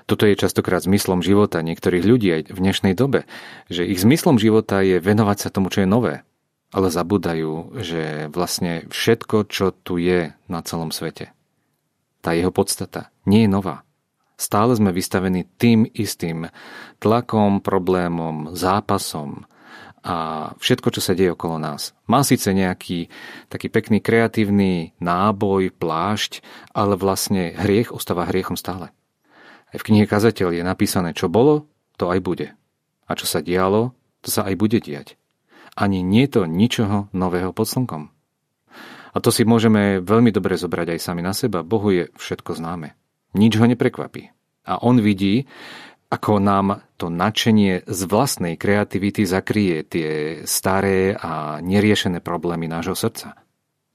Toto 0.10 0.26
je 0.26 0.34
častokrát 0.34 0.82
zmyslom 0.82 1.22
života 1.22 1.62
niektorých 1.62 2.02
ľudí 2.02 2.34
aj 2.34 2.42
v 2.50 2.58
dnešnej 2.58 2.98
dobe, 2.98 3.30
že 3.70 3.86
ich 3.86 4.02
zmyslom 4.02 4.42
života 4.42 4.82
je 4.82 4.98
venovať 4.98 5.38
sa 5.38 5.54
tomu, 5.54 5.70
čo 5.70 5.86
je 5.86 5.94
nové, 5.94 6.26
ale 6.74 6.90
zabudajú, 6.90 7.78
že 7.78 8.26
vlastne 8.34 8.90
všetko, 8.90 9.46
čo 9.46 9.70
tu 9.70 10.02
je 10.02 10.34
na 10.50 10.60
celom 10.66 10.90
svete, 10.90 11.30
tá 12.26 12.34
jeho 12.34 12.50
podstata 12.50 13.14
nie 13.30 13.46
je 13.46 13.54
nová. 13.54 13.86
Stále 14.34 14.74
sme 14.74 14.90
vystavení 14.90 15.46
tým 15.62 15.86
istým 15.86 16.50
tlakom, 16.98 17.62
problémom, 17.62 18.58
zápasom, 18.58 19.46
a 20.00 20.56
všetko, 20.58 20.96
čo 20.96 21.04
sa 21.04 21.12
deje 21.12 21.36
okolo 21.36 21.60
nás. 21.60 21.92
Má 22.08 22.24
síce 22.24 22.50
nejaký 22.56 23.12
taký 23.52 23.68
pekný 23.68 24.00
kreatívny 24.00 24.96
náboj, 24.98 25.76
plášť, 25.76 26.40
ale 26.72 26.96
vlastne 26.96 27.52
hriech 27.54 27.92
ostáva 27.92 28.24
hriechom 28.26 28.56
stále. 28.56 28.96
Aj 29.70 29.78
v 29.78 29.86
knihe 29.86 30.06
Kazateľ 30.10 30.58
je 30.58 30.64
napísané, 30.66 31.14
čo 31.14 31.30
bolo, 31.30 31.70
to 32.00 32.10
aj 32.10 32.20
bude. 32.26 32.48
A 33.06 33.12
čo 33.14 33.30
sa 33.30 33.42
dialo, 33.42 33.94
to 34.26 34.30
sa 34.34 34.46
aj 34.50 34.56
bude 34.58 34.82
diať. 34.82 35.16
Ani 35.78 36.02
nie 36.02 36.26
to 36.26 36.50
ničoho 36.50 37.08
nového 37.14 37.54
pod 37.54 37.70
slnkom. 37.70 38.10
A 39.10 39.18
to 39.22 39.34
si 39.34 39.46
môžeme 39.46 40.02
veľmi 40.02 40.30
dobre 40.30 40.58
zobrať 40.58 40.98
aj 40.98 41.00
sami 41.02 41.22
na 41.26 41.34
seba. 41.34 41.66
Bohu 41.66 41.90
je 41.90 42.04
všetko 42.18 42.58
známe. 42.58 42.94
Nič 43.34 43.58
ho 43.58 43.66
neprekvapí. 43.66 44.34
A 44.70 44.82
on 44.82 45.02
vidí, 45.02 45.50
ako 46.10 46.42
nám 46.42 46.82
to 46.98 47.10
nadšenie 47.14 47.86
z 47.86 48.02
vlastnej 48.10 48.58
kreativity 48.58 49.26
zakrie 49.26 49.86
tie 49.86 50.42
staré 50.46 51.14
a 51.14 51.62
neriešené 51.62 52.22
problémy 52.22 52.66
nášho 52.66 52.98
srdca. 52.98 53.38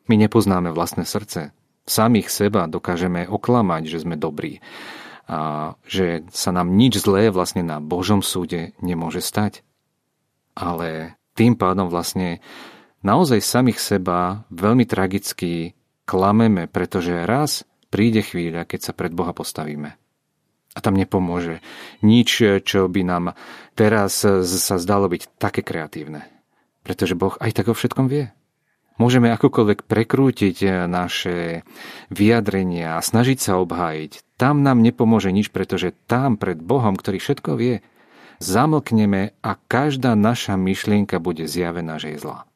My 0.07 0.15
nepoznáme 0.19 0.71
vlastné 0.71 1.07
srdce. 1.07 1.51
Samých 1.85 2.31
seba 2.31 2.71
dokážeme 2.71 3.29
oklamať, 3.29 3.83
že 3.91 4.03
sme 4.03 4.17
dobrí 4.17 4.63
a 5.25 5.73
že 5.89 6.25
sa 6.29 6.53
nám 6.53 6.77
nič 6.77 7.01
zlé 7.01 7.33
vlastne 7.33 7.65
na 7.65 7.81
Božom 7.81 8.21
súde 8.21 8.77
nemôže 8.85 9.25
stať. 9.25 9.65
Ale 10.53 11.17
tým 11.33 11.57
pádom 11.57 11.89
vlastne 11.89 12.45
naozaj 13.01 13.41
samých 13.41 13.81
seba 13.81 14.45
veľmi 14.53 14.85
tragicky 14.85 15.75
klameme, 16.05 16.69
pretože 16.69 17.25
raz 17.25 17.65
príde 17.89 18.21
chvíľa, 18.21 18.69
keď 18.69 18.81
sa 18.81 18.93
pred 18.93 19.11
Boha 19.11 19.33
postavíme. 19.33 19.97
A 20.75 20.79
tam 20.83 20.99
nepomôže 20.99 21.63
nič, 22.03 22.43
čo 22.67 22.91
by 22.91 23.03
nám 23.07 23.39
teraz 23.79 24.27
sa 24.27 24.77
zdalo 24.77 25.07
byť 25.07 25.39
také 25.39 25.63
kreatívne. 25.63 26.27
Pretože 26.83 27.15
Boh 27.15 27.39
aj 27.39 27.55
tak 27.55 27.71
o 27.71 27.75
všetkom 27.75 28.11
vie. 28.11 28.35
Môžeme 28.95 29.35
akokoľvek 29.35 29.91
prekrútiť 29.91 30.87
naše 30.87 31.67
vyjadrenia 32.15 32.95
a 32.95 33.03
snažiť 33.03 33.39
sa 33.43 33.59
obhájiť. 33.59 34.39
Tam 34.39 34.63
nám 34.63 34.87
nepomôže 34.87 35.35
nič, 35.35 35.51
pretože 35.51 35.91
tam 36.07 36.39
pred 36.39 36.63
Bohom, 36.63 36.95
ktorý 36.95 37.19
všetko 37.19 37.59
vie, 37.59 37.83
zamlkneme 38.39 39.35
a 39.43 39.51
každá 39.67 40.15
naša 40.15 40.55
myšlienka 40.55 41.19
bude 41.19 41.51
zjavená, 41.51 41.99
že 41.99 42.15
je 42.15 42.23
zlá. 42.23 42.47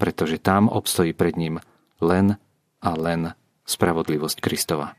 Pretože 0.00 0.40
tam 0.40 0.72
obstojí 0.72 1.12
pred 1.12 1.36
ním 1.36 1.60
len 2.00 2.40
a 2.80 2.90
len 2.96 3.36
spravodlivosť 3.68 4.40
Kristova. 4.40 4.96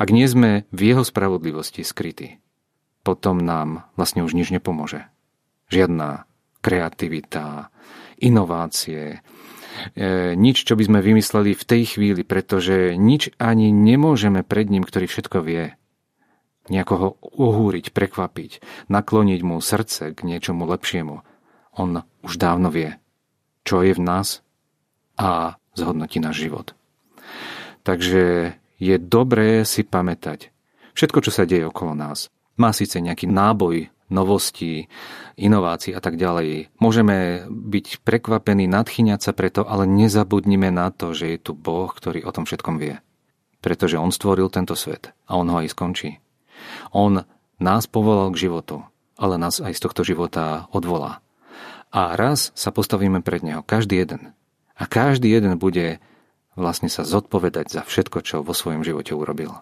Ak 0.00 0.08
nie 0.08 0.24
sme 0.24 0.64
v 0.72 0.80
jeho 0.92 1.04
spravodlivosti 1.04 1.84
skrytí, 1.84 2.40
potom 3.04 3.40
nám 3.44 3.84
vlastne 3.96 4.24
už 4.24 4.32
nič 4.32 4.48
nepomôže. 4.52 5.08
Žiadna 5.68 6.24
kreativita, 6.64 7.68
inovácie, 8.18 9.20
nič, 10.36 10.56
čo 10.64 10.74
by 10.74 10.82
sme 10.86 10.98
vymysleli 11.04 11.52
v 11.52 11.64
tej 11.64 11.82
chvíli, 11.96 12.22
pretože 12.22 12.94
nič 12.94 13.32
ani 13.40 13.70
nemôžeme 13.70 14.44
pred 14.46 14.68
ním, 14.68 14.84
ktorý 14.84 15.06
všetko 15.08 15.38
vie, 15.42 15.74
nejakoho 16.66 17.18
uhúriť, 17.22 17.94
prekvapiť, 17.94 18.52
nakloniť 18.90 19.40
mu 19.46 19.62
srdce 19.62 20.12
k 20.12 20.18
niečomu 20.26 20.66
lepšiemu. 20.66 21.22
On 21.76 21.90
už 22.26 22.32
dávno 22.40 22.72
vie, 22.72 22.98
čo 23.62 23.84
je 23.84 23.94
v 23.94 24.02
nás 24.02 24.42
a 25.14 25.60
zhodnotí 25.76 26.18
náš 26.18 26.42
život. 26.48 26.74
Takže 27.86 28.56
je 28.82 28.94
dobré 28.98 29.62
si 29.62 29.86
pamätať 29.86 30.50
všetko, 30.98 31.18
čo 31.22 31.30
sa 31.30 31.46
deje 31.46 31.68
okolo 31.68 31.94
nás. 31.94 32.32
Má 32.56 32.72
síce 32.72 32.98
nejaký 32.98 33.28
náboj 33.28 33.92
novostí, 34.08 34.86
inovácií 35.34 35.92
a 35.92 36.00
tak 36.00 36.14
ďalej. 36.16 36.70
Môžeme 36.78 37.46
byť 37.50 38.06
prekvapení, 38.06 38.70
nadchyňať 38.70 39.20
sa 39.20 39.32
preto, 39.34 39.66
ale 39.66 39.86
nezabudnime 39.86 40.70
na 40.70 40.94
to, 40.94 41.12
že 41.12 41.36
je 41.36 41.38
tu 41.38 41.52
Boh, 41.52 41.90
ktorý 41.90 42.22
o 42.22 42.34
tom 42.34 42.46
všetkom 42.46 42.78
vie. 42.78 43.02
Pretože 43.60 43.98
On 43.98 44.14
stvoril 44.14 44.46
tento 44.52 44.78
svet 44.78 45.10
a 45.26 45.38
On 45.38 45.48
ho 45.50 45.58
aj 45.58 45.74
skončí. 45.74 46.22
On 46.94 47.26
nás 47.58 47.84
povolal 47.90 48.30
k 48.30 48.46
životu, 48.46 48.84
ale 49.18 49.40
nás 49.40 49.58
aj 49.58 49.74
z 49.74 49.82
tohto 49.82 50.02
života 50.06 50.70
odvolá. 50.70 51.24
A 51.90 52.14
raz 52.14 52.52
sa 52.52 52.70
postavíme 52.70 53.24
pred 53.24 53.40
Neho, 53.40 53.64
každý 53.64 54.02
jeden. 54.02 54.36
A 54.76 54.84
každý 54.84 55.32
jeden 55.32 55.56
bude 55.56 55.98
vlastne 56.56 56.88
sa 56.88 57.04
zodpovedať 57.04 57.72
za 57.72 57.82
všetko, 57.84 58.18
čo 58.24 58.44
vo 58.44 58.52
svojom 58.56 58.84
živote 58.84 59.12
urobil. 59.16 59.60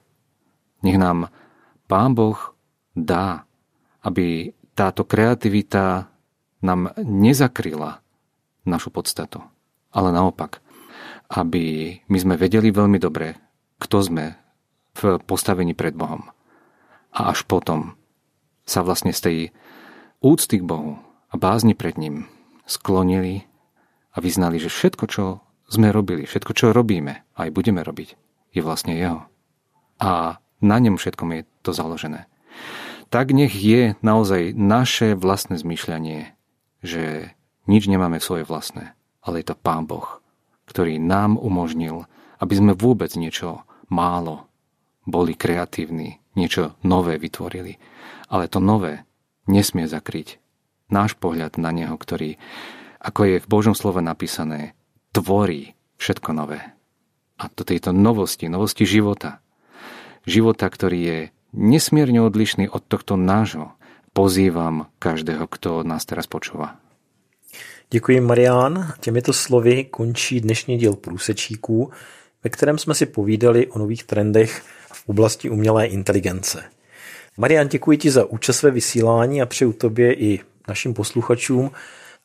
Nech 0.82 0.98
nám 0.98 1.30
Pán 1.86 2.14
Boh 2.18 2.38
dá, 2.94 3.44
aby 4.04 4.52
táto 4.76 5.02
kreativita 5.08 6.12
nám 6.64 6.92
nezakryla 7.00 8.00
našu 8.64 8.92
podstatu, 8.92 9.44
ale 9.92 10.12
naopak, 10.12 10.60
aby 11.32 11.96
my 12.08 12.18
sme 12.20 12.34
vedeli 12.36 12.68
veľmi 12.68 13.00
dobre, 13.00 13.36
kto 13.80 13.96
sme 14.04 14.24
v 14.94 15.18
postavení 15.24 15.74
pred 15.74 15.96
Bohom. 15.96 16.30
A 17.14 17.30
až 17.30 17.46
potom 17.46 17.96
sa 18.64 18.80
vlastne 18.80 19.12
z 19.12 19.20
tej 19.20 19.38
úcty 20.24 20.60
k 20.60 20.64
Bohu 20.64 20.98
a 21.30 21.34
bázni 21.36 21.76
pred 21.76 22.00
ním 22.00 22.26
sklonili 22.64 23.44
a 24.16 24.22
vyznali, 24.24 24.56
že 24.56 24.72
všetko, 24.72 25.04
čo 25.10 25.44
sme 25.68 25.92
robili, 25.92 26.24
všetko, 26.24 26.52
čo 26.56 26.72
robíme, 26.72 27.24
aj 27.36 27.48
budeme 27.52 27.84
robiť, 27.84 28.16
je 28.56 28.60
vlastne 28.64 28.96
jeho. 28.96 29.28
A 30.00 30.40
na 30.64 30.76
ňom 30.80 30.96
všetkom 30.96 31.28
je 31.34 31.42
to 31.60 31.70
založené. 31.76 32.24
Tak 33.14 33.30
nech 33.30 33.54
je 33.54 33.94
naozaj 34.02 34.58
naše 34.58 35.14
vlastné 35.14 35.54
zmýšľanie, 35.62 36.34
že 36.82 37.30
nič 37.70 37.86
nemáme 37.86 38.18
svoje 38.18 38.42
vlastné, 38.42 38.98
ale 39.22 39.38
je 39.38 39.54
to 39.54 39.54
Pán 39.54 39.86
Boh, 39.86 40.18
ktorý 40.66 40.98
nám 40.98 41.38
umožnil, 41.38 42.10
aby 42.42 42.54
sme 42.58 42.74
vôbec 42.74 43.14
niečo 43.14 43.62
málo 43.86 44.50
boli 45.06 45.38
kreatívni, 45.38 46.18
niečo 46.34 46.74
nové 46.82 47.14
vytvorili. 47.14 47.78
Ale 48.34 48.50
to 48.50 48.58
nové 48.58 49.06
nesmie 49.46 49.86
zakryť 49.86 50.42
náš 50.90 51.14
pohľad 51.14 51.54
na 51.54 51.70
Neho, 51.70 51.94
ktorý, 51.94 52.34
ako 52.98 53.30
je 53.30 53.36
v 53.38 53.46
Božom 53.46 53.78
slove 53.78 54.02
napísané, 54.02 54.74
tvorí 55.14 55.78
všetko 56.02 56.34
nové. 56.34 56.66
A 57.38 57.46
to 57.46 57.62
tejto 57.62 57.94
novosti, 57.94 58.50
novosti 58.50 58.82
života. 58.82 59.38
Života, 60.26 60.66
ktorý 60.66 60.98
je 60.98 61.18
nesmierne 61.54 62.20
odlišný 62.20 62.68
od 62.68 62.82
tohto 62.84 63.16
nášho. 63.16 63.70
Pozývam 64.12 64.86
každého, 64.98 65.46
kto 65.46 65.82
nás 65.82 66.06
teraz 66.06 66.26
počúva. 66.26 66.76
Děkuji, 67.90 68.20
Marián. 68.20 68.92
Těmito 69.00 69.32
slovy 69.32 69.84
končí 69.84 70.40
dnešní 70.40 70.78
díl 70.78 70.96
Průsečíků, 70.96 71.90
ve 72.44 72.50
kterém 72.50 72.78
jsme 72.78 72.94
si 72.94 73.06
povídali 73.06 73.66
o 73.66 73.78
nových 73.78 74.04
trendech 74.04 74.62
v 74.92 75.08
oblasti 75.08 75.50
umělé 75.50 75.86
inteligence. 75.86 76.64
Marian, 77.36 77.68
děkuji 77.68 77.98
ti 77.98 78.10
za 78.10 78.24
účast 78.24 78.62
ve 78.62 78.70
vysílání 78.70 79.42
a 79.42 79.46
přeju 79.46 79.72
tobě 79.72 80.14
i 80.14 80.40
našim 80.68 80.94
posluchačům, 80.94 81.70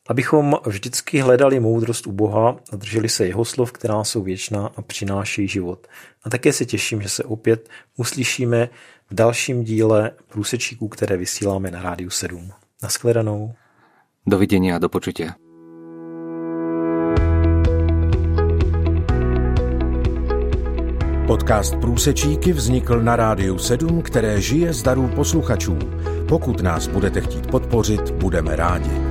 abychom 0.08 0.58
vždycky 0.66 1.18
hledali 1.18 1.60
moudrost 1.60 2.06
u 2.06 2.12
Boha 2.12 2.56
a 2.72 2.76
drželi 2.76 3.08
se 3.08 3.26
jeho 3.26 3.44
slov, 3.44 3.72
která 3.72 4.04
jsou 4.04 4.22
věčná 4.22 4.70
a 4.76 4.82
přinášejí 4.82 5.48
život. 5.48 5.86
A 6.24 6.30
také 6.30 6.52
se 6.52 6.66
těším, 6.66 7.02
že 7.02 7.08
se 7.08 7.24
opět 7.24 7.68
uslyšíme 7.96 8.68
v 9.10 9.14
dalším 9.14 9.64
díle 9.64 10.10
průsečíků, 10.28 10.88
které 10.88 11.16
vysíláme 11.16 11.70
na 11.70 11.82
Rádiu 11.82 12.10
7. 12.10 12.50
Naschledanou. 12.82 13.54
Dovidenia 14.26 14.76
a 14.76 14.78
do 14.78 14.88
počutia. 14.88 15.34
Podcast 21.26 21.76
Průsečíky 21.76 22.52
vznikl 22.52 23.02
na 23.02 23.16
Rádiu 23.16 23.58
7, 23.58 24.02
které 24.02 24.40
žije 24.40 24.72
z 24.72 24.82
darů 24.82 25.08
posluchačů. 25.08 25.78
Pokud 26.28 26.60
nás 26.60 26.88
budete 26.88 27.20
chtít 27.20 27.46
podpořit, 27.46 28.10
budeme 28.10 28.56
rádi. 28.56 29.09